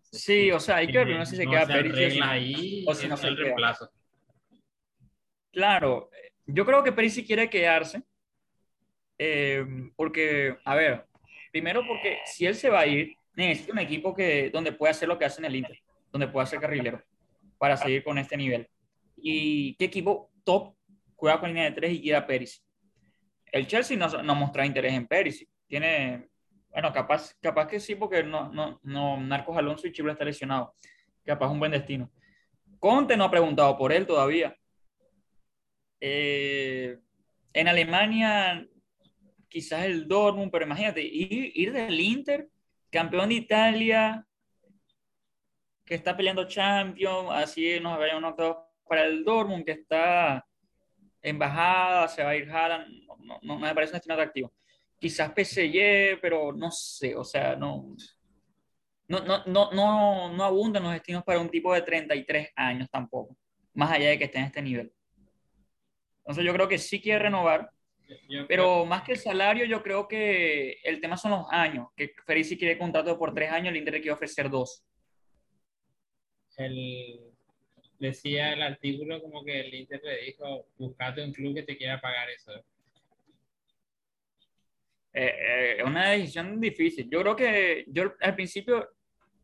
sí, 0.00 0.52
o 0.52 0.60
sea, 0.60 0.76
hay 0.76 0.86
que 0.86 0.98
ver 0.98 1.18
no 1.18 1.26
sé 1.26 1.32
si 1.32 1.42
se 1.42 1.48
queda 1.48 1.66
Perisic 1.66 2.22
ahí 2.22 2.84
o 2.86 2.94
si 2.94 3.08
no 3.08 3.16
se 3.16 3.26
el 3.26 3.36
reemplazo. 3.36 3.90
Claro, 5.50 6.10
yo 6.46 6.64
creo 6.64 6.84
que 6.84 6.92
Perisic 6.92 7.26
quiere 7.26 7.50
quedarse, 7.50 8.02
eh, 9.18 9.66
porque, 9.96 10.56
a 10.64 10.74
ver, 10.74 11.06
primero 11.52 11.86
porque 11.86 12.18
si 12.24 12.46
él 12.46 12.56
se 12.56 12.70
va 12.70 12.80
a 12.80 12.86
ir, 12.86 13.14
necesita 13.36 13.72
un 13.72 13.78
equipo 13.78 14.14
que, 14.14 14.50
donde 14.50 14.72
pueda 14.72 14.90
hacer 14.90 15.08
lo 15.08 15.18
que 15.18 15.26
hace 15.26 15.40
en 15.40 15.44
el 15.44 15.56
Inter, 15.56 15.78
donde 16.10 16.26
pueda 16.26 16.46
ser 16.46 16.58
carrilero, 16.60 17.00
para 17.58 17.76
seguir 17.76 18.02
con 18.02 18.18
este 18.18 18.36
nivel. 18.36 18.68
¿Y 19.16 19.76
qué 19.76 19.84
equipo 19.84 20.30
top 20.44 20.74
juega 21.14 21.38
con 21.38 21.50
línea 21.50 21.64
de 21.64 21.72
tres 21.72 21.92
y 21.92 22.00
quiere 22.00 22.16
a 22.16 22.26
Perisic? 22.26 22.64
El 23.52 23.66
Chelsea 23.66 23.96
no, 23.96 24.08
no 24.22 24.34
mostrado 24.34 24.66
interés 24.66 24.94
en 24.94 25.06
Perisic. 25.06 25.48
Tiene, 25.68 26.28
bueno, 26.70 26.92
capaz, 26.92 27.34
capaz 27.40 27.68
que 27.68 27.78
sí, 27.78 27.94
porque 27.94 28.24
no, 28.24 28.50
no, 28.50 28.80
no 28.82 29.18
Marcos 29.18 29.56
Alonso 29.56 29.86
y 29.86 29.92
Chibla 29.92 30.12
está 30.12 30.24
lesionado. 30.24 30.74
Capaz 31.24 31.48
un 31.48 31.58
buen 31.58 31.70
destino. 31.70 32.10
Conte 32.80 33.16
no 33.16 33.24
ha 33.24 33.30
preguntado 33.30 33.76
por 33.76 33.92
él 33.92 34.06
todavía. 34.06 34.56
Eh, 36.00 36.98
en 37.52 37.68
Alemania, 37.68 38.66
quizás 39.52 39.84
el 39.84 40.08
Dortmund, 40.08 40.50
pero 40.50 40.64
imagínate, 40.64 41.02
ir, 41.02 41.72
del 41.72 42.00
Inter, 42.00 42.48
campeón 42.90 43.28
de 43.28 43.34
Italia, 43.34 44.26
que 45.84 45.94
está 45.94 46.16
peleando 46.16 46.48
Champions, 46.48 47.28
así 47.32 47.78
nos 47.78 47.98
habíamos 47.98 48.34
para 48.88 49.04
el 49.04 49.22
Dortmund, 49.22 49.64
que 49.64 49.72
está 49.72 50.46
embajada, 51.20 52.08
se 52.08 52.24
va 52.24 52.30
a 52.30 52.36
ir 52.36 52.50
Haaland, 52.50 53.06
no, 53.42 53.58
me 53.58 53.74
parece 53.74 53.92
un 53.92 53.96
destino 53.96 54.14
atractivo. 54.14 54.52
Quizás 54.98 55.32
PSG, 55.36 56.18
pero 56.22 56.52
no 56.54 56.70
sé, 56.70 57.14
o 57.14 57.24
sea, 57.24 57.54
no, 57.54 57.94
no, 59.08 59.20
no, 59.20 59.70
no, 59.72 60.32
no 60.32 60.44
abundan 60.44 60.84
los 60.84 60.92
destinos 60.92 61.24
para 61.24 61.40
un 61.40 61.50
tipo 61.50 61.74
de 61.74 61.82
33 61.82 62.52
años 62.56 62.88
tampoco, 62.90 63.36
más 63.74 63.90
allá 63.92 64.08
de 64.08 64.18
que 64.18 64.24
esté 64.24 64.38
en 64.38 64.44
este 64.44 64.62
nivel. 64.62 64.92
Entonces 66.20 66.42
yo 66.42 66.54
creo 66.54 66.68
que 66.68 66.78
sí 66.78 67.02
quiere 67.02 67.24
renovar, 67.24 67.70
pero 68.48 68.84
más 68.84 69.02
que 69.02 69.12
el 69.12 69.18
salario, 69.18 69.64
yo 69.64 69.82
creo 69.82 70.08
que 70.08 70.78
el 70.84 71.00
tema 71.00 71.16
son 71.16 71.32
los 71.32 71.46
años, 71.50 71.88
que 71.96 72.14
Ferisi 72.26 72.58
quiere 72.58 72.78
contrato 72.78 73.18
por 73.18 73.34
tres 73.34 73.50
años, 73.50 73.68
el 73.68 73.76
Inter 73.76 73.94
quiere 73.94 74.12
ofrecer 74.12 74.50
dos. 74.50 74.84
El, 76.56 77.20
decía 77.98 78.52
el 78.52 78.62
artículo 78.62 79.22
como 79.22 79.44
que 79.44 79.60
el 79.60 79.74
Inter 79.74 80.00
le 80.02 80.24
dijo, 80.24 80.66
buscate 80.76 81.24
un 81.24 81.32
club 81.32 81.54
que 81.54 81.62
te 81.62 81.76
quiera 81.76 82.00
pagar 82.00 82.28
eso. 82.30 82.52
Eh, 85.14 85.26
eh, 85.26 85.76
es 85.78 85.84
una 85.84 86.10
decisión 86.10 86.60
difícil. 86.60 87.08
Yo 87.10 87.20
creo 87.20 87.36
que 87.36 87.84
yo 87.88 88.14
al 88.20 88.34
principio 88.34 88.88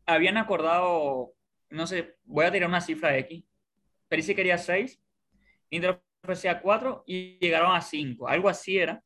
habían 0.05 0.37
acordado, 0.37 1.33
no 1.69 1.87
sé, 1.87 2.15
voy 2.25 2.45
a 2.45 2.51
tirar 2.51 2.69
una 2.69 2.81
cifra 2.81 3.11
de 3.11 3.19
X. 3.19 3.43
Ferisi 4.09 4.33
quería 4.33 4.57
seis, 4.57 4.99
Inter 5.69 6.01
ofrecía 6.23 6.61
cuatro 6.61 7.03
y 7.05 7.37
llegaron 7.39 7.75
a 7.75 7.81
cinco, 7.81 8.27
algo 8.27 8.49
así 8.49 8.77
era. 8.77 9.01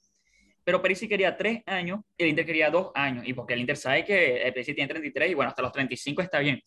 Pero 0.63 0.81
Perisic 0.81 1.09
quería 1.09 1.35
tres 1.35 1.61
años 1.65 1.99
y 2.17 2.23
el 2.23 2.29
Inter 2.29 2.45
quería 2.45 2.69
dos 2.69 2.91
años. 2.95 3.27
Y 3.27 3.33
porque 3.33 3.53
el 3.53 3.59
Inter 3.59 3.75
sabe 3.75 4.05
que 4.05 4.49
Perisic 4.53 4.75
tiene 4.75 4.87
33 4.87 5.31
y 5.31 5.33
bueno, 5.33 5.49
hasta 5.49 5.61
los 5.61 5.71
35 5.73 6.21
está 6.21 6.39
bien. 6.39 6.61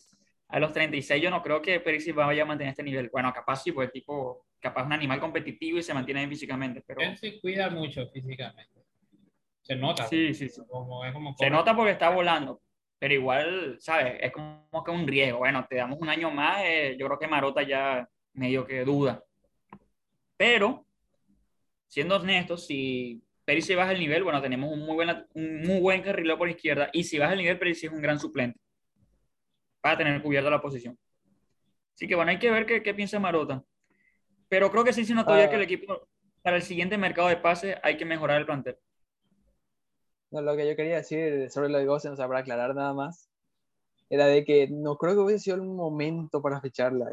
A 0.48 0.60
los 0.60 0.72
36 0.72 1.22
yo 1.22 1.30
no 1.30 1.42
creo 1.42 1.62
que 1.62 1.80
Perisic 1.80 2.14
vaya 2.14 2.42
a 2.42 2.46
mantener 2.46 2.72
este 2.72 2.82
nivel. 2.82 3.08
Bueno, 3.10 3.32
capaz 3.32 3.62
sí, 3.62 3.72
pues 3.72 3.86
el 3.86 3.92
tipo, 3.92 4.46
capaz 4.60 4.84
un 4.84 4.92
animal 4.92 5.18
competitivo 5.18 5.78
y 5.78 5.82
se 5.82 5.94
mantiene 5.94 6.20
bien 6.20 6.30
físicamente. 6.30 6.82
Pero... 6.86 7.00
Él 7.00 7.16
se 7.16 7.40
cuida 7.40 7.70
mucho 7.70 8.06
físicamente. 8.10 8.82
Se 9.62 9.74
nota. 9.74 10.06
Sí, 10.06 10.32
sí, 10.34 10.48
sí. 10.48 10.62
se 11.38 11.50
nota 11.50 11.74
porque 11.74 11.92
está 11.92 12.10
volando. 12.10 12.60
Pero 12.98 13.14
igual, 13.14 13.76
¿sabes? 13.80 14.18
Es 14.20 14.32
como 14.32 14.84
que 14.84 14.90
un 14.90 15.06
riesgo. 15.06 15.38
Bueno, 15.38 15.66
te 15.68 15.76
damos 15.76 15.98
un 16.00 16.08
año 16.08 16.30
más. 16.30 16.62
Eh, 16.64 16.96
yo 16.98 17.06
creo 17.06 17.18
que 17.18 17.26
Marota 17.26 17.62
ya 17.62 18.08
medio 18.34 18.64
que 18.64 18.84
duda. 18.84 19.22
Pero, 20.36 20.86
siendo 21.88 22.16
honestos, 22.16 22.66
si 22.66 23.22
se 23.60 23.76
baja 23.76 23.92
el 23.92 24.00
nivel, 24.00 24.24
bueno, 24.24 24.42
tenemos 24.42 24.72
un 24.72 24.80
muy, 24.80 24.94
buen, 24.94 25.26
un 25.34 25.62
muy 25.62 25.80
buen 25.80 26.02
carrilero 26.02 26.36
por 26.36 26.48
izquierda. 26.48 26.90
Y 26.92 27.04
si 27.04 27.18
baja 27.18 27.32
el 27.32 27.38
nivel, 27.38 27.58
Perisic 27.58 27.90
es 27.90 27.96
un 27.96 28.02
gran 28.02 28.18
suplente 28.18 28.58
para 29.80 29.98
tener 29.98 30.20
cubierta 30.20 30.50
la 30.50 30.60
posición. 30.60 30.98
Así 31.94 32.08
que 32.08 32.14
bueno, 32.14 32.30
hay 32.30 32.38
que 32.38 32.50
ver 32.50 32.66
qué, 32.66 32.82
qué 32.82 32.92
piensa 32.92 33.20
Marota. 33.20 33.64
Pero 34.48 34.70
creo 34.70 34.84
que 34.84 34.92
sí 34.92 35.04
se 35.04 35.14
notó 35.14 35.36
ya 35.36 35.48
que 35.48 35.54
el 35.54 35.62
ah. 35.62 35.64
equipo, 35.64 36.08
para 36.42 36.56
el 36.56 36.62
siguiente 36.62 36.98
mercado 36.98 37.28
de 37.28 37.36
pases, 37.36 37.76
hay 37.82 37.96
que 37.96 38.04
mejorar 38.04 38.40
el 38.40 38.46
plantel. 38.46 38.76
No, 40.30 40.42
lo 40.42 40.56
que 40.56 40.68
yo 40.68 40.76
quería 40.76 40.96
decir 40.96 41.50
sobre 41.50 41.68
lo 41.68 41.78
de 41.78 41.86
Gossen, 41.86 42.12
o 42.12 42.16
sea, 42.16 42.26
para 42.26 42.40
aclarar 42.40 42.74
nada 42.74 42.92
más, 42.92 43.30
era 44.10 44.26
de 44.26 44.44
que 44.44 44.68
no 44.68 44.96
creo 44.98 45.14
que 45.14 45.20
hubiese 45.20 45.44
sido 45.44 45.56
el 45.56 45.62
momento 45.62 46.42
para 46.42 46.60
ficharla, 46.60 47.10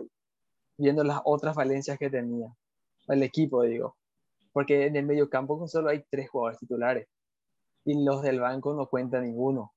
viendo 0.77 1.03
las 1.03 1.21
otras 1.23 1.55
falencias 1.55 1.97
que 1.97 2.09
tenía 2.09 2.47
el 3.07 3.23
equipo, 3.23 3.63
digo. 3.63 3.97
Porque 4.51 4.85
en 4.85 4.95
el 4.95 5.05
medio 5.05 5.29
campo 5.29 5.67
solo 5.67 5.89
hay 5.89 6.03
tres 6.09 6.29
jugadores 6.29 6.59
titulares 6.59 7.07
y 7.85 8.03
los 8.03 8.21
del 8.21 8.39
banco 8.39 8.73
no 8.73 8.87
cuenta 8.87 9.19
ninguno. 9.19 9.73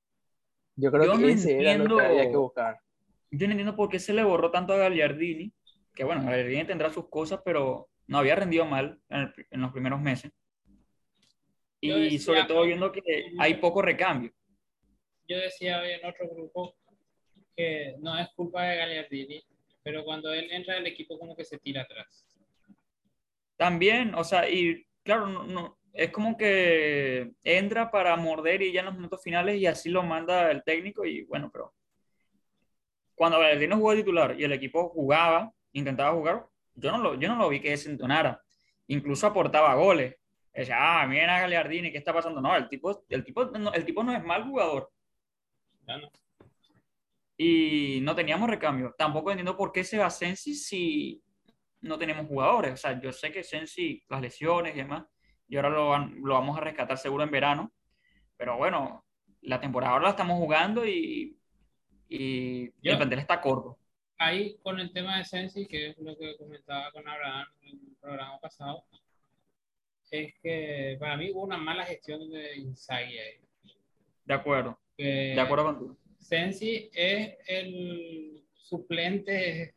Yo 0.75 0.91
creo 0.91 1.17
que 1.17 1.31
ese 1.31 1.59
era 1.59 1.77
lo 1.77 1.97
que 1.97 2.05
había 2.05 2.29
que 2.29 2.37
buscar. 2.37 2.79
Yo 3.31 3.47
no 3.47 3.51
entiendo 3.51 3.75
por 3.75 3.89
qué 3.89 3.99
se 3.99 4.13
le 4.13 4.23
borró 4.23 4.51
tanto 4.51 4.73
a 4.73 4.77
Gagliardini, 4.77 5.51
que 5.93 6.03
bueno, 6.03 6.23
Gagliardini 6.23 6.65
tendrá 6.65 6.91
sus 6.91 7.09
cosas, 7.09 7.41
pero 7.43 7.89
no 8.05 8.19
había 8.19 8.35
rendido 8.35 8.65
mal 8.65 8.99
en, 9.09 9.61
los 9.61 9.71
primeros 9.71 9.99
meses. 9.99 10.31
Y 11.81 12.17
sobre 12.19 12.45
todo 12.45 12.63
viendo 12.63 12.91
que 12.91 13.01
hay 13.37 13.55
poco 13.55 13.81
recambio. 13.81 14.31
Yo 15.27 15.37
decía 15.37 15.81
hoy 15.81 15.91
en 15.91 16.05
otro 16.05 16.29
grupo 16.29 16.75
que 17.55 17.95
no 17.99 18.17
es 18.17 18.29
culpa 18.29 18.63
de 18.63 18.77
Gagliardini, 18.77 19.43
pero 19.83 20.05
cuando 20.05 20.31
él 20.31 20.47
entra 20.51 20.77
el 20.77 20.87
equipo 20.87 21.19
como 21.19 21.35
que 21.35 21.43
se 21.43 21.57
tira 21.57 21.81
atrás. 21.81 22.25
También, 23.57 24.15
o 24.15 24.23
sea, 24.23 24.49
y 24.49 24.87
claro, 25.03 25.27
no, 25.27 25.43
no, 25.43 25.77
es 25.93 26.11
como 26.11 26.37
que 26.37 27.31
entra 27.43 27.91
para 27.91 28.15
morder 28.15 28.61
y 28.61 28.71
ya 28.71 28.81
en 28.81 28.85
los 28.85 28.95
minutos 28.95 29.21
finales 29.21 29.57
y 29.57 29.65
así 29.65 29.89
lo 29.89 30.03
manda 30.03 30.51
el 30.51 30.63
técnico 30.63 31.05
y 31.05 31.23
bueno, 31.23 31.49
pero 31.51 31.73
cuando 33.15 33.39
Valentino 33.39 33.77
jugó 33.77 33.91
de 33.91 33.97
titular 33.97 34.39
y 34.39 34.43
el 34.43 34.53
equipo 34.53 34.89
jugaba, 34.89 35.51
intentaba 35.73 36.15
jugar, 36.15 36.45
yo 36.75 36.91
no 36.91 36.99
lo, 36.99 37.15
yo 37.15 37.27
no 37.27 37.35
lo 37.35 37.49
vi 37.49 37.59
que 37.59 37.71
desentonara. 37.71 38.39
Incluso 38.85 39.25
aportaba 39.25 39.73
goles. 39.73 40.15
Decía, 40.53 40.75
ah, 40.79 41.07
miren 41.07 41.29
a 41.31 41.39
Gagliardini, 41.39 41.91
¿qué 41.91 41.97
está 41.97 42.13
pasando? 42.13 42.39
No, 42.39 42.55
el 42.55 42.69
tipo, 42.69 43.03
el 43.09 43.23
tipo, 43.23 43.45
no, 43.45 43.73
el 43.73 43.85
tipo 43.85 44.03
no 44.03 44.13
es 44.15 44.23
mal 44.23 44.43
jugador. 44.43 44.91
Y 47.35 47.99
no 48.03 48.15
teníamos 48.15 48.49
recambio. 48.49 48.93
Tampoco 48.95 49.31
entiendo 49.31 49.57
por 49.57 49.71
qué 49.71 49.83
se 49.83 49.97
va 49.97 50.11
Sensi 50.11 50.53
si 50.53 51.23
no 51.81 51.97
tenemos 51.97 52.27
jugadores. 52.27 52.73
O 52.73 52.77
sea, 52.77 52.99
yo 52.99 53.11
sé 53.11 53.31
que 53.31 53.43
Sensi, 53.43 54.03
las 54.09 54.21
lesiones 54.21 54.73
y 54.75 54.77
demás, 54.79 55.05
y 55.47 55.55
ahora 55.55 55.69
lo, 55.69 55.97
lo 55.97 56.33
vamos 56.33 56.57
a 56.57 56.61
rescatar 56.61 56.97
seguro 56.97 57.23
en 57.23 57.31
verano. 57.31 57.71
Pero 58.35 58.57
bueno, 58.57 59.05
la 59.41 59.59
temporada 59.59 59.93
ahora 59.93 60.05
la 60.05 60.09
estamos 60.11 60.37
jugando 60.37 60.85
y, 60.85 61.37
y 62.09 62.67
Yo- 62.81 62.91
el 62.91 62.97
plantel 62.97 63.19
está 63.19 63.39
corto. 63.41 63.77
Ahí 64.19 64.57
con 64.63 64.79
el 64.79 64.91
tema 64.91 65.19
de 65.19 65.25
Sensi, 65.25 65.67
que 65.67 65.89
es 65.89 65.97
lo 65.99 66.17
que 66.17 66.35
comentaba 66.37 66.91
con 66.91 67.07
Abraham 67.07 67.47
en 67.61 67.69
el 67.69 67.95
programa 68.01 68.39
pasado, 68.39 68.83
es 70.09 70.33
que 70.41 70.97
para 70.99 71.17
mí 71.17 71.29
hubo 71.31 71.43
una 71.43 71.57
mala 71.57 71.85
gestión 71.85 72.27
de 72.31 72.55
Inzaghi 72.57 73.17
ahí. 73.19 73.39
De 74.25 74.33
acuerdo, 74.33 74.79
Que 74.97 75.03
de 75.35 75.39
acuerdo 75.39 75.65
contigo. 75.65 75.97
Sensi 76.17 76.89
es 76.93 77.37
el 77.47 78.43
suplente 78.55 79.73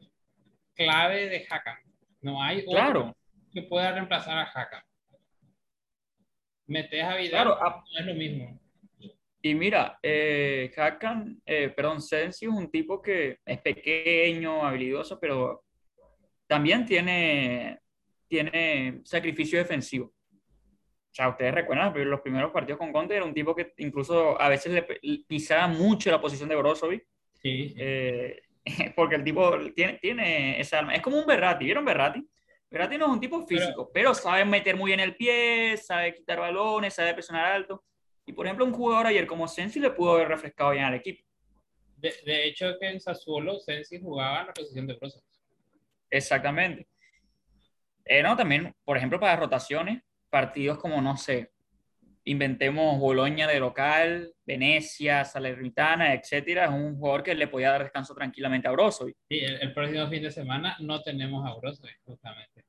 clave 0.74 1.28
de 1.28 1.46
Hakan. 1.50 1.78
No 2.22 2.42
hay 2.42 2.58
otro 2.60 2.70
Claro, 2.72 3.16
que 3.52 3.62
pueda 3.62 3.92
reemplazar 3.92 4.38
a 4.38 4.42
Hakan. 4.44 4.82
Metes 6.66 7.02
a 7.02 7.16
Vidal, 7.16 7.30
claro. 7.30 7.54
a- 7.62 7.84
no 7.92 7.98
es 8.00 8.06
lo 8.06 8.14
mismo. 8.14 8.60
Y 9.42 9.54
mira, 9.54 9.98
eh, 10.02 10.70
Hakan, 10.76 11.40
eh, 11.46 11.70
perdón, 11.70 12.00
Sensi 12.02 12.44
es 12.44 12.50
un 12.52 12.70
tipo 12.70 13.00
que 13.00 13.38
es 13.44 13.58
pequeño, 13.60 14.64
habilidoso, 14.64 15.18
pero 15.18 15.64
también 16.46 16.84
tiene, 16.84 17.80
tiene 18.28 19.00
sacrificio 19.04 19.58
defensivo. 19.58 20.06
O 20.06 21.12
sea, 21.12 21.28
ustedes 21.30 21.54
recuerdan 21.54 21.92
los 22.08 22.20
primeros 22.20 22.52
partidos 22.52 22.78
con 22.78 22.92
Conte, 22.92 23.16
era 23.16 23.24
un 23.24 23.34
tipo 23.34 23.54
que 23.54 23.72
incluso 23.78 24.40
a 24.40 24.48
veces 24.48 24.72
le 24.72 24.82
pisaba 25.26 25.66
mucho 25.66 26.10
la 26.10 26.20
posición 26.20 26.48
de 26.48 26.56
Brozovic, 26.56 27.04
Sí, 27.32 27.70
sí. 27.70 27.74
eh, 27.78 28.42
porque 28.96 29.16
el 29.16 29.24
tipo 29.24 29.50
tiene, 29.74 29.98
tiene 29.98 30.60
esa 30.60 30.78
alma. 30.78 30.94
Es 30.94 31.02
como 31.02 31.18
un 31.18 31.26
Berratti, 31.26 31.64
¿vieron 31.64 31.84
Berratti? 31.84 32.26
Berratti 32.70 32.98
no 32.98 33.06
es 33.06 33.12
un 33.12 33.20
tipo 33.20 33.44
físico, 33.46 33.90
pero, 33.92 34.14
sabe 34.14 34.44
meter 34.44 34.76
muy 34.76 34.90
bien 34.90 35.00
el 35.00 35.16
pie, 35.16 35.76
sabe 35.76 36.14
quitar 36.14 36.38
balones, 36.38 36.94
sabe 36.94 37.14
presionar 37.14 37.46
alto. 37.52 37.84
Y 38.24 38.32
por 38.32 38.46
ejemplo, 38.46 38.64
un 38.64 38.72
jugador 38.72 39.08
ayer 39.08 39.26
como 39.26 39.48
Sensi 39.48 39.80
le 39.80 39.90
pudo 39.90 40.12
haber 40.12 40.28
refrescado 40.28 40.70
bien 40.70 40.84
al 40.84 40.94
equipo. 40.94 41.24
De, 41.96 42.14
de 42.24 42.46
hecho, 42.46 42.78
que 42.78 42.88
en 42.88 43.00
Sassuolo 43.00 43.58
Sensi 43.58 44.00
jugaba 44.00 44.42
en 44.42 44.46
la 44.46 44.54
posición 44.54 44.86
de 44.86 44.94
Brozovic. 44.94 45.24
Exactamente. 46.10 46.86
Eh, 48.04 48.22
no, 48.22 48.36
también, 48.36 48.74
por 48.84 48.96
ejemplo, 48.96 49.18
para 49.18 49.36
rotaciones, 49.36 50.02
partidos 50.30 50.78
como, 50.78 51.00
no 51.02 51.16
sé, 51.16 51.50
inventemos 52.30 52.98
Boloña 52.98 53.48
de 53.48 53.58
local, 53.58 54.32
Venecia, 54.46 55.24
Salernitana, 55.24 56.14
etcétera, 56.14 56.66
es 56.66 56.70
un 56.70 56.96
jugador 56.96 57.24
que 57.24 57.34
le 57.34 57.48
podía 57.48 57.70
dar 57.70 57.82
descanso 57.82 58.14
tranquilamente 58.14 58.68
a 58.68 58.70
Brozovic, 58.70 59.16
Sí, 59.28 59.40
el, 59.40 59.60
el 59.60 59.74
próximo 59.74 60.06
fin 60.08 60.22
de 60.22 60.30
semana 60.30 60.76
no 60.78 61.02
tenemos 61.02 61.44
a 61.44 61.54
Brozovic, 61.56 61.98
justamente. 62.04 62.64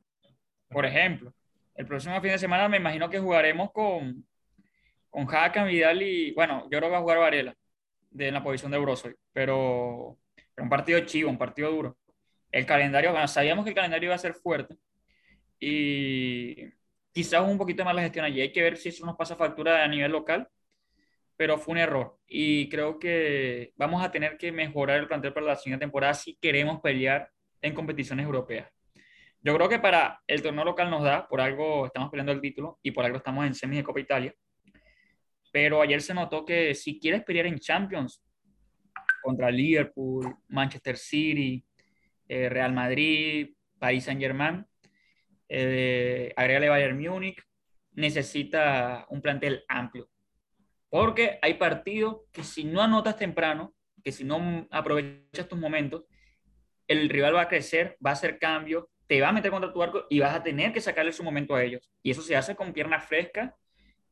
por 0.67 0.86
ejemplo. 0.86 1.34
El 1.76 1.86
próximo 1.86 2.19
fin 2.21 2.32
de 2.32 2.39
semana 2.39 2.67
me 2.67 2.78
imagino 2.78 3.10
que 3.10 3.19
jugaremos 3.19 3.71
con, 3.71 4.26
con 5.10 5.28
Hakan, 5.30 5.67
Vidal 5.67 6.02
y, 6.02 6.32
bueno, 6.34 6.63
yo 6.63 6.80
creo 6.80 6.89
que 6.89 6.93
va 6.93 6.97
a 6.97 7.02
jugar 7.02 7.19
Varela 7.19 7.56
de, 8.10 8.32
la 8.32 8.43
posición 8.43 8.71
de 8.71 8.80
Brozovic, 8.80 9.17
pero, 9.32 10.17
pero 10.56 10.63
un 10.63 10.69
partido 10.69 11.00
chivo, 11.02 11.30
un 11.30 11.38
partido 11.38 11.69
duro. 11.69 11.97
El 12.52 12.65
calendario, 12.65 13.12
bueno, 13.12 13.28
sabíamos 13.28 13.63
que 13.63 13.69
el 13.69 13.76
calendario 13.76 14.08
iba 14.08 14.15
a 14.15 14.17
ser 14.17 14.34
fuerte 14.34 14.76
y 15.60 16.65
quizás 17.12 17.47
un 17.47 17.58
poquito 17.58 17.84
más 17.84 17.95
la 17.95 18.02
gestión 18.02 18.26
allí. 18.26 18.41
Hay 18.41 18.52
que 18.52 18.62
ver 18.62 18.78
si 18.78 18.89
eso 18.89 19.06
nos 19.06 19.15
pasa 19.15 19.36
factura 19.36 19.84
a 19.84 19.88
nivel 19.88 20.12
local, 20.12 20.47
pero 21.38 21.58
fue 21.58 21.74
un 21.74 21.78
error. 21.80 22.17
Y 22.28 22.69
creo 22.69 23.00
que 23.00 23.74
vamos 23.76 24.04
a 24.04 24.12
tener 24.12 24.38
que 24.38 24.52
mejorar 24.52 25.00
el 25.00 25.08
plantel 25.08 25.34
para 25.34 25.45
la 25.47 25.56
siguiente 25.56 25.84
temporada 25.84 26.13
si 26.13 26.36
queremos 26.38 26.80
pelear 26.82 27.30
en 27.62 27.74
competiciones 27.74 28.26
europeas. 28.26 28.69
Yo 29.43 29.56
creo 29.56 29.67
que 29.67 29.80
para 29.80 30.19
el 30.28 30.41
torneo 30.41 30.63
local 30.63 30.89
nos 30.89 31.04
da, 31.04 31.28
por 31.28 31.41
algo 31.41 31.88
estamos 31.88 32.12
peleando 32.12 32.32
el 32.32 32.41
título 32.41 32.80
y 32.84 32.91
por 32.91 33.06
algo 33.06 33.17
estamos 33.17 33.45
en 33.45 33.56
semis 33.56 33.78
de 33.78 33.84
Copa 33.84 34.00
Italia. 34.00 34.34
Pero 35.52 35.82
ayer 35.82 36.02
se 36.02 36.13
notó 36.13 36.45
que 36.45 36.76
si 36.76 37.00
quieres 37.00 37.24
pelear 37.24 37.47
en 37.47 37.58
Champions 37.58 38.24
contra 39.21 39.50
Liverpool, 39.50 40.36
Manchester 40.47 40.95
City, 40.95 41.65
eh, 42.28 42.50
Real 42.50 42.71
Madrid, 42.71 43.50
Paris 43.80 44.06
Saint-Germain, 44.06 44.65
eh, 45.52 46.34
Bayern 46.38 46.98
Múnich, 46.98 47.44
necesita 47.94 49.06
un 49.10 49.22
plantel 49.22 49.64
amplio. 49.68 50.10
Porque 50.90 51.40
hay 51.42 51.56
partidos 51.56 52.22
que 52.32 52.44
si 52.44 52.64
no 52.64 52.82
anotas 52.82 53.18
temprano, 53.18 53.74
que 54.04 54.12
si 54.12 54.24
no 54.24 54.68
aprovechas 54.72 55.48
tus 55.48 55.60
momentos, 55.60 56.06
el 56.88 57.10
rival 57.10 57.36
va 57.36 57.42
a 57.42 57.48
crecer, 57.48 57.98
va 58.06 58.12
a 58.12 58.14
hacer 58.14 58.40
cambios, 58.40 58.86
te 59.08 59.22
va 59.22 59.30
a 59.30 59.34
meter 59.34 59.52
contra 59.52 59.72
tu 59.72 59.82
arco 59.82 60.06
y 60.10 60.20
vas 60.20 60.36
a 60.36 60.44
tener 60.44 60.72
que 60.74 60.82
sacarle 60.82 61.12
su 61.12 61.24
momento 61.24 61.56
a 61.56 61.64
ellos. 61.64 61.90
Y 62.02 62.12
eso 62.12 62.22
se 62.22 62.36
hace 62.36 62.56
con 62.56 62.74
piernas 62.74 63.06
frescas 63.06 63.54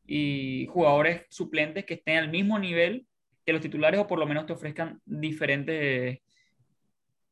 y 0.05 0.67
jugadores 0.67 1.25
suplentes 1.29 1.85
que 1.85 1.95
estén 1.95 2.17
al 2.17 2.29
mismo 2.29 2.59
nivel 2.59 3.05
que 3.45 3.53
los 3.53 3.61
titulares 3.61 3.99
o 3.99 4.07
por 4.07 4.19
lo 4.19 4.27
menos 4.27 4.45
te 4.45 4.53
ofrezcan 4.53 5.01
diferentes 5.05 6.19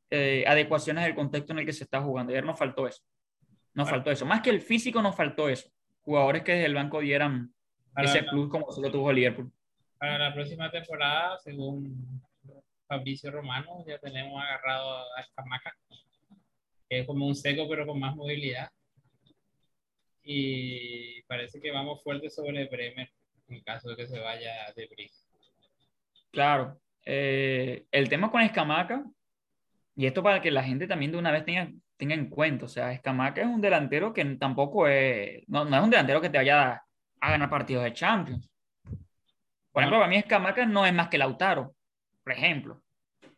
eh, 0.09 0.43
adecuaciones 0.47 1.03
del 1.03 1.15
contexto 1.15 1.53
en 1.53 1.59
el 1.59 1.65
que 1.65 1.73
se 1.73 1.83
está 1.83 2.01
jugando. 2.01 2.31
Ayer 2.31 2.45
nos 2.45 2.57
faltó 2.57 2.87
eso. 2.87 3.03
Nos 3.77 3.89
faltó 3.89 4.11
eso. 4.11 4.25
Más 4.25 4.41
que 4.41 4.49
el 4.49 4.61
físico, 4.61 5.01
nos 5.01 5.15
faltó 5.15 5.47
eso. 5.49 5.69
Jugadores 6.01 6.43
que 6.43 6.53
desde 6.53 6.65
el 6.65 6.73
banco 6.75 6.99
dieran 6.99 7.53
Para 7.93 8.09
ese 8.09 8.21
la- 8.23 8.31
plus 8.31 8.49
como 8.49 8.71
se 8.71 8.81
lo 8.81 8.91
tuvo 8.91 9.11
Liverpool. 9.13 9.51
Para 9.99 10.17
la 10.17 10.33
próxima 10.33 10.69
temporada, 10.71 11.37
según 11.37 12.21
Fabricio 12.87 13.31
Romano, 13.31 13.83
ya 13.87 13.97
tenemos 13.99 14.41
agarrado 14.41 14.99
a 15.15 15.21
Escamaca, 15.21 15.75
que 16.89 16.99
es 16.99 17.05
como 17.07 17.27
un 17.27 17.35
seco 17.35 17.67
pero 17.69 17.85
con 17.85 17.99
más 17.99 18.15
movilidad. 18.15 18.69
Y 20.23 21.21
parece 21.23 21.59
que 21.61 21.71
vamos 21.71 22.01
fuerte 22.03 22.29
sobre 22.29 22.65
Bremer 22.67 23.09
en 23.49 23.61
caso 23.63 23.89
de 23.89 23.95
que 23.95 24.07
se 24.07 24.19
vaya 24.19 24.71
de 24.75 24.87
Bris. 24.87 25.25
Claro. 26.31 26.79
Eh, 27.05 27.85
el 27.91 28.09
tema 28.09 28.29
con 28.29 28.41
Escamaca, 28.41 29.05
y 29.95 30.05
esto 30.05 30.21
para 30.21 30.41
que 30.41 30.51
la 30.51 30.63
gente 30.63 30.85
también 30.87 31.11
de 31.11 31.17
una 31.17 31.31
vez 31.31 31.45
tenga, 31.45 31.71
tenga 31.97 32.13
en 32.15 32.29
cuenta, 32.29 32.65
o 32.65 32.67
sea, 32.67 32.91
Escamaca 32.93 33.41
es 33.41 33.47
un 33.47 33.61
delantero 33.61 34.13
que 34.13 34.23
tampoco 34.35 34.87
es, 34.87 35.43
no, 35.47 35.65
no 35.65 35.77
es 35.77 35.83
un 35.83 35.89
delantero 35.89 36.21
que 36.21 36.29
te 36.29 36.37
vaya 36.37 36.83
a, 37.19 37.29
ganar 37.31 37.49
partidos 37.49 37.83
de 37.83 37.93
Champions. 37.93 38.49
Por 39.71 39.83
ejemplo, 39.83 39.99
para 39.99 40.09
mí 40.09 40.17
Escamaca 40.17 40.65
no 40.65 40.85
es 40.85 40.93
más 40.93 41.09
que 41.09 41.17
Lautaro, 41.17 41.75
por 42.23 42.33
ejemplo. 42.33 42.81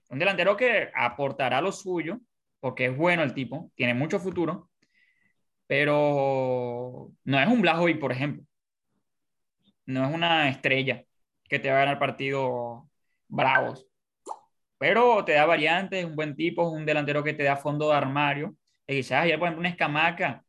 Un 0.10 0.20
delantero 0.20 0.58
que 0.58 0.90
aportará 0.94 1.62
lo 1.62 1.72
suyo, 1.72 2.20
porque 2.60 2.86
es 2.88 2.98
bueno 2.98 3.24
el 3.24 3.34
tipo, 3.34 3.72
tiene 3.76 3.94
mucho 3.94 4.20
futuro, 4.20 4.70
pero 5.68 7.12
no 7.24 7.40
es 7.40 7.48
un 7.48 7.62
Blajovic, 7.62 8.00
por 8.00 8.12
ejemplo. 8.12 8.44
No 9.86 10.08
es 10.08 10.14
una 10.14 10.50
estrella 10.50 11.04
que 11.46 11.60
te 11.60 11.70
va 11.70 11.78
a 11.78 11.80
ganar 11.80 12.00
partidos 12.00 12.84
bravos. 13.28 13.89
Pero 14.80 15.24
te 15.26 15.34
da 15.34 15.46
variantes, 15.46 16.00
es 16.00 16.06
un 16.06 16.16
buen 16.16 16.36
tipo, 16.36 16.68
un 16.70 16.86
delantero 16.86 17.24
que 17.24 17.34
te 17.34 17.44
da 17.44 17.58
fondo 17.58 17.90
de 17.90 17.96
armario. 17.96 18.56
Y 18.88 18.96
quizás 18.96 19.26
ayer, 19.26 19.38
por 19.38 19.48
ejemplo, 19.48 19.60
una 19.60 19.70
escamaca, 19.70 20.44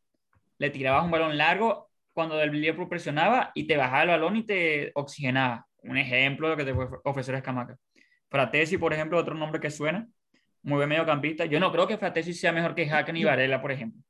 le 0.57 0.71
tirabas 0.71 1.05
un 1.05 1.11
balón 1.11 1.37
largo 1.37 1.91
cuando 2.13 2.41
el 2.41 2.51
Liverpool 2.53 2.89
presionaba 2.89 3.51
y 3.55 3.67
te 3.67 3.77
bajaba 3.77 4.03
el 4.03 4.09
balón 4.09 4.37
y 4.37 4.45
te 4.45 4.93
oxigenaba. 4.95 5.67
Un 5.83 5.99
ejemplo 5.99 6.49
de 6.49 6.53
lo 6.53 6.57
que 6.57 6.65
te 6.65 6.75
puede 6.75 6.89
ofrecer 7.05 7.35
escamaca. 7.35 7.77
Fratesi, 8.31 8.79
por 8.79 8.93
ejemplo, 8.93 9.19
otro 9.19 9.35
nombre 9.35 9.61
que 9.61 9.71
suena, 9.71 10.07
muy 10.63 10.77
buen 10.77 10.89
mediocampista. 10.89 11.45
Yo 11.47 11.59
no 11.59 11.73
creo 11.73 11.87
que 11.87 11.99
Fratesi 11.99 12.33
sea 12.33 12.53
mejor 12.53 12.75
que 12.75 12.89
Hakan 12.89 13.17
y 13.17 13.25
Varela, 13.25 13.61
por 13.61 13.73
ejemplo. 13.73 14.01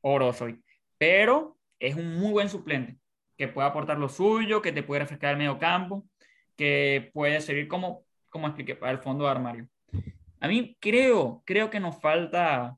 O 0.00 0.14
Brozovic. 0.16 0.60
Pero 0.98 1.56
es 1.78 1.94
un 1.94 2.18
muy 2.18 2.32
buen 2.32 2.48
suplente 2.48 2.96
que 3.36 3.48
puede 3.48 3.68
aportar 3.68 3.98
lo 3.98 4.08
suyo, 4.08 4.60
que 4.60 4.72
te 4.72 4.82
puede 4.82 5.00
refrescar 5.00 5.32
el 5.32 5.38
medio 5.38 5.58
campo, 5.58 6.04
que 6.56 7.10
puede 7.14 7.40
servir 7.40 7.68
como, 7.68 8.04
como 8.30 8.46
expliqué, 8.46 8.74
para 8.74 8.92
el 8.92 8.98
fondo 8.98 9.24
de 9.24 9.30
armario. 9.30 9.68
A 10.40 10.48
mí 10.48 10.76
creo, 10.80 11.42
creo 11.44 11.68
que 11.68 11.80
nos 11.80 12.00
falta 12.00 12.76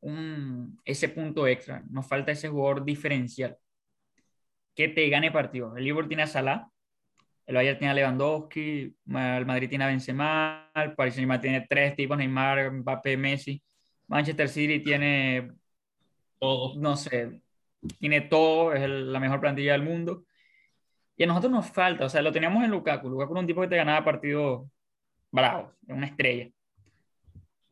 un, 0.00 0.80
ese 0.84 1.08
punto 1.08 1.46
extra, 1.46 1.82
nos 1.90 2.06
falta 2.06 2.30
ese 2.32 2.48
jugador 2.48 2.84
diferencial 2.84 3.56
que 4.74 4.88
te 4.88 5.08
gane 5.08 5.30
partidos. 5.32 5.76
El 5.76 5.84
Liverpool 5.84 6.08
tiene 6.08 6.24
a 6.24 6.26
Salah, 6.26 6.68
El 7.46 7.56
Bayern 7.56 7.78
tiene 7.78 7.92
a 7.92 7.94
Lewandowski, 7.94 8.94
el 9.06 9.46
Madrid 9.46 9.68
tiene 9.68 9.84
a 9.84 9.88
Benzema, 9.88 10.70
el 10.74 10.94
Paris 10.94 11.14
Saint-Germain 11.14 11.40
tiene 11.40 11.66
tres 11.68 11.96
tipos, 11.96 12.16
Neymar, 12.16 12.70
Mbappé, 12.72 13.16
Messi. 13.16 13.62
Manchester 14.06 14.48
City 14.48 14.80
tiene, 14.80 15.52
Todo. 16.38 16.78
no 16.78 16.96
sé, 16.96 17.40
tiene 17.98 18.20
todo, 18.22 18.74
es 18.74 18.82
el- 18.82 19.12
la 19.12 19.18
mejor 19.20 19.40
plantilla 19.40 19.72
del 19.72 19.82
mundo. 19.82 20.24
Y 21.16 21.24
a 21.24 21.26
nosotros 21.26 21.52
nos 21.52 21.70
falta, 21.70 22.06
o 22.06 22.08
sea, 22.08 22.22
lo 22.22 22.32
teníamos 22.32 22.64
en 22.64 22.70
Lukaku. 22.70 23.08
Lukaku 23.08 23.32
era 23.34 23.40
un 23.40 23.46
tipo 23.46 23.60
que 23.60 23.68
te 23.68 23.76
ganaba 23.76 24.04
partidos 24.04 24.68
bravos, 25.30 25.72
era 25.86 25.96
una 25.96 26.06
estrella. 26.06 26.50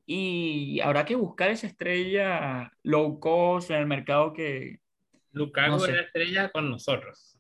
Y 0.07 0.81
habrá 0.81 1.05
que 1.05 1.15
buscar 1.15 1.51
esa 1.51 1.67
estrella 1.67 2.71
low 2.83 3.19
cost 3.21 3.71
en 3.71 3.79
el 3.79 3.87
mercado 3.87 4.33
que, 4.33 4.79
Lukaku 5.33 5.71
No 5.71 5.79
sé. 5.79 5.93
era 5.93 6.03
estrella 6.03 6.51
con 6.51 6.71
nosotros. 6.71 7.39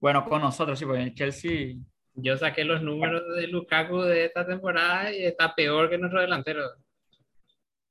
bueno, 0.00 0.24
con 0.24 0.40
nosotros, 0.42 0.78
sí, 0.78 0.84
porque 0.84 1.02
en 1.02 1.08
el 1.08 1.14
Chelsea, 1.14 1.74
Yo 2.14 2.36
saqué 2.36 2.64
los 2.64 2.82
números 2.82 3.22
de 3.36 3.46
Lukaku 3.46 4.00
de 4.02 4.24
esta 4.26 4.46
temporada 4.46 5.12
y 5.14 5.24
está 5.24 5.54
peor 5.54 5.88
que 5.88 5.98
nuestro 5.98 6.20
delantero. 6.20 6.62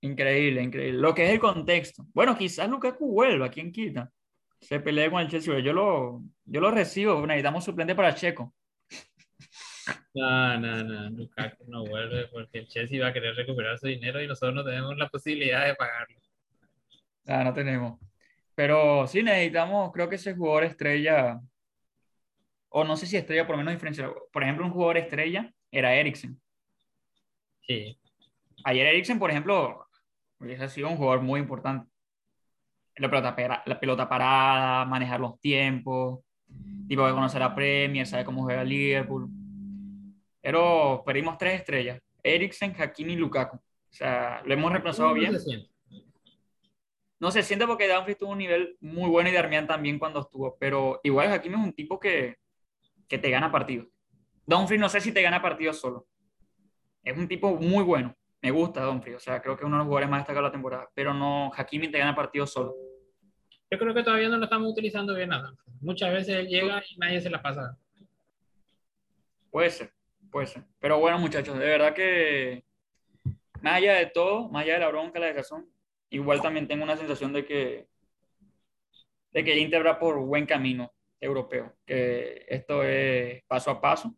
increíble, 0.01 0.61
increíble. 0.63 0.99
Lo 0.99 1.13
que 1.15 1.25
es 1.25 1.31
el 1.31 1.39
contexto. 1.39 2.05
Bueno, 2.13 2.37
quizás 2.37 2.67
Lukaku 2.69 3.11
vuelva, 3.13 3.49
¿quién 3.49 3.71
quita? 3.71 4.11
Se 4.61 4.79
pelee 4.79 5.09
con 5.09 5.21
el 5.21 5.27
Chelsea, 5.27 5.59
yo 5.59 5.73
lo, 5.73 6.21
yo 6.45 6.61
lo 6.61 6.71
recibo, 6.71 7.25
necesitamos 7.25 7.63
suplente 7.65 7.95
para 7.95 8.15
Checo. 8.15 8.53
No, 10.13 10.57
no, 10.57 10.83
no, 10.83 11.09
Lukaku 11.09 11.65
no 11.67 11.83
vuelve 11.85 12.27
porque 12.27 12.59
el 12.59 12.67
Chelsea 12.67 13.01
va 13.01 13.09
a 13.09 13.13
querer 13.13 13.35
recuperar 13.35 13.77
su 13.79 13.87
dinero 13.87 14.21
y 14.21 14.27
nosotros 14.27 14.53
no 14.53 14.63
tenemos 14.63 14.95
la 14.97 15.09
posibilidad 15.09 15.65
de 15.65 15.75
pagarlo. 15.75 16.17
Ah, 17.25 17.43
no 17.43 17.53
tenemos. 17.53 17.99
Pero 18.55 19.07
sí 19.07 19.23
necesitamos, 19.23 19.91
creo 19.91 20.09
que 20.09 20.15
ese 20.15 20.35
jugador 20.35 20.65
estrella, 20.65 21.39
o 22.69 22.83
no 22.83 22.95
sé 22.97 23.07
si 23.07 23.17
estrella, 23.17 23.47
por 23.47 23.55
lo 23.55 23.59
menos 23.59 23.73
diferencial. 23.73 24.13
Por 24.31 24.43
ejemplo, 24.43 24.65
un 24.65 24.71
jugador 24.71 24.97
estrella 24.97 25.51
era 25.71 25.95
Eriksen. 25.95 26.39
Sí, 27.61 27.97
Ayer 28.63 28.87
Eriksen, 28.87 29.19
por 29.19 29.31
ejemplo, 29.31 29.87
hubiese 30.39 30.67
sido 30.69 30.89
un 30.89 30.97
jugador 30.97 31.21
muy 31.21 31.39
importante. 31.39 31.90
La 32.97 33.09
pelota, 33.09 33.63
la 33.65 33.79
pelota 33.79 34.09
parada, 34.09 34.85
manejar 34.85 35.19
los 35.19 35.39
tiempos, 35.39 36.19
tipo 36.87 37.05
que 37.05 37.13
conocer 37.13 37.39
la 37.39 37.55
Premier, 37.55 38.05
sabe 38.05 38.25
cómo 38.25 38.43
juega 38.43 38.63
Liverpool. 38.63 39.29
Pero 40.41 41.03
perdimos 41.05 41.37
tres 41.37 41.61
estrellas. 41.61 42.01
Eriksen, 42.23 42.75
Hakimi 42.77 43.13
y 43.13 43.15
Lukaku. 43.15 43.57
O 43.57 43.93
sea, 43.93 44.41
lo 44.45 44.53
hemos 44.53 44.71
reemplazado 44.71 45.09
¿Cómo 45.09 45.19
bien. 45.19 45.37
No 47.19 47.29
se 47.29 47.43
siente 47.43 47.67
porque 47.67 47.87
Dumfries 47.87 48.17
tuvo 48.17 48.31
un 48.31 48.39
nivel 48.39 48.77
muy 48.81 49.07
bueno 49.09 49.29
y 49.29 49.31
Darmian 49.31 49.67
también 49.67 49.99
cuando 49.99 50.21
estuvo, 50.21 50.57
pero 50.59 50.99
igual 51.03 51.31
Hakimi 51.31 51.55
es 51.55 51.61
un 51.61 51.73
tipo 51.73 51.99
que, 51.99 52.37
que 53.07 53.19
te 53.19 53.29
gana 53.29 53.51
partidos. 53.51 53.87
Dumfries 54.47 54.81
no 54.81 54.89
sé 54.89 55.01
si 55.01 55.11
te 55.11 55.21
gana 55.21 55.41
partidos 55.41 55.79
solo. 55.79 56.07
Es 57.03 57.15
un 57.15 57.27
tipo 57.27 57.55
muy 57.55 57.83
bueno. 57.83 58.15
Me 58.41 58.49
gusta 58.49 58.83
Dumfries, 58.83 59.17
o 59.17 59.19
sea, 59.19 59.41
creo 59.41 59.55
que 59.55 59.63
es 59.63 59.67
uno 59.67 59.75
de 59.75 59.79
los 59.79 59.85
jugadores 59.85 60.09
más 60.09 60.21
destacados 60.21 60.45
de 60.45 60.49
la 60.49 60.51
temporada, 60.51 60.89
pero 60.95 61.13
no, 61.13 61.51
Hakimi 61.55 61.91
te 61.91 61.99
gana 61.99 62.15
partidos 62.15 62.51
solo. 62.51 62.75
Yo 63.69 63.77
creo 63.77 63.93
que 63.93 64.03
todavía 64.03 64.29
no 64.29 64.37
lo 64.37 64.45
estamos 64.45 64.71
utilizando 64.71 65.13
bien 65.13 65.29
nada. 65.29 65.53
Muchas 65.79 66.11
veces 66.11 66.35
él 66.35 66.47
llega 66.47 66.83
y 66.89 66.97
nadie 66.97 67.21
se 67.21 67.29
la 67.29 67.41
pasa. 67.41 67.77
Puede 69.51 69.69
ser, 69.69 69.93
puede 70.31 70.47
ser. 70.47 70.63
Pero 70.79 70.99
bueno, 70.99 71.19
muchachos, 71.19 71.57
de 71.57 71.65
verdad 71.65 71.93
que 71.93 72.65
más 73.61 73.75
allá 73.75 73.93
de 73.93 74.07
todo, 74.07 74.49
más 74.49 74.63
allá 74.63 74.73
de 74.73 74.79
la 74.79 74.89
bronca, 74.89 75.19
la 75.19 75.27
desazón, 75.27 75.69
igual 76.09 76.41
también 76.41 76.67
tengo 76.67 76.83
una 76.83 76.97
sensación 76.97 77.31
de 77.31 77.45
que, 77.45 77.87
de 79.31 79.43
que 79.43 79.53
el 79.53 79.59
Inter 79.59 79.85
va 79.85 79.99
por 79.99 80.19
buen 80.19 80.45
camino 80.45 80.91
europeo, 81.19 81.75
que 81.85 82.45
esto 82.47 82.83
es 82.83 83.43
paso 83.43 83.69
a 83.69 83.79
paso 83.79 84.15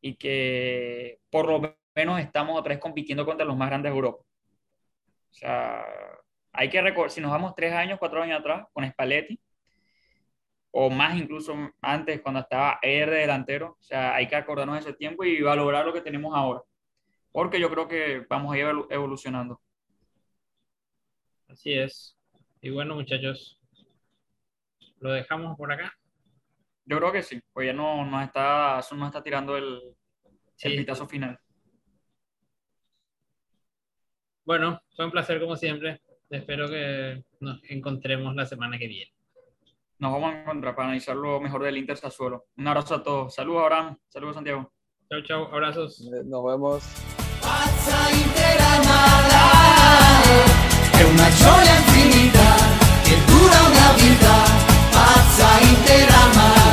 y 0.00 0.14
que 0.14 1.20
por 1.30 1.46
lo 1.46 1.76
menos 1.94 2.20
estamos 2.20 2.58
otra 2.58 2.74
vez 2.74 2.80
compitiendo 2.80 3.24
contra 3.24 3.46
los 3.46 3.56
más 3.56 3.68
grandes 3.68 3.90
de 3.90 3.96
Europa. 3.96 4.18
O 5.30 5.34
sea, 5.36 5.84
hay 6.52 6.70
que 6.70 6.80
recordar, 6.80 7.10
si 7.10 7.20
nos 7.20 7.30
vamos 7.30 7.54
tres 7.54 7.72
años, 7.72 7.98
cuatro 7.98 8.22
años 8.22 8.38
atrás 8.40 8.66
con 8.72 8.88
Spalletti, 8.88 9.40
o 10.70 10.90
más 10.90 11.16
incluso 11.16 11.54
antes 11.80 12.20
cuando 12.20 12.40
estaba 12.40 12.78
Eder 12.82 13.10
de 13.10 13.16
delantero, 13.18 13.76
o 13.78 13.82
sea, 13.82 14.14
hay 14.14 14.26
que 14.26 14.36
acordarnos 14.36 14.74
de 14.76 14.80
ese 14.90 14.92
tiempo 14.98 15.24
y 15.24 15.40
valorar 15.40 15.84
lo 15.86 15.92
que 15.92 16.00
tenemos 16.00 16.34
ahora, 16.36 16.62
porque 17.32 17.60
yo 17.60 17.70
creo 17.70 17.86
que 17.86 18.26
vamos 18.28 18.52
a 18.52 18.58
ir 18.58 18.64
evolu- 18.66 18.86
evolucionando. 18.90 19.60
Así 21.48 21.72
es. 21.72 22.16
Y 22.60 22.70
bueno, 22.70 22.94
muchachos, 22.96 23.60
lo 24.98 25.12
dejamos 25.12 25.56
por 25.56 25.70
acá. 25.70 25.92
Yo 26.86 26.98
creo 26.98 27.12
que 27.12 27.22
sí, 27.22 27.40
pues 27.52 27.66
ya 27.68 27.72
no 27.72 28.04
nos 28.04 28.24
está, 28.24 28.80
nos 28.96 29.06
está 29.06 29.22
tirando 29.22 29.56
el, 29.56 29.80
el 30.24 30.72
Sí. 30.72 30.76
pitazo 30.76 31.06
final. 31.06 31.38
Bueno, 34.44 34.82
fue 34.94 35.06
un 35.06 35.10
placer 35.10 35.40
como 35.40 35.56
siempre. 35.56 36.02
Espero 36.28 36.68
que 36.68 37.24
nos 37.40 37.60
encontremos 37.68 38.34
la 38.34 38.44
semana 38.44 38.78
que 38.78 38.88
viene. 38.88 39.12
Nos 39.98 40.12
vamos 40.12 40.34
a 40.34 40.42
encontrar 40.42 40.74
para 40.74 40.88
analizar 40.88 41.16
lo 41.16 41.40
mejor 41.40 41.62
del 41.62 41.78
Inter 41.78 41.96
Sassuolo. 41.96 42.46
Un 42.56 42.68
abrazo 42.68 42.96
a 42.96 43.02
todos. 43.02 43.34
Saludos, 43.34 43.62
Abraham. 43.62 43.96
Saludos, 44.08 44.34
Santiago. 44.34 44.72
Chau, 45.08 45.22
chau. 45.22 45.44
Abrazos. 45.44 46.00
Eh, 46.00 46.22
nos 46.24 46.44
vemos. 46.44 46.82
una 51.14 51.30
gioia 51.30 51.78
infinita 51.78 52.56
che 53.04 53.16
dura 53.26 53.60
una 53.68 53.92
vita, 53.92 54.44
pazza 54.90 56.63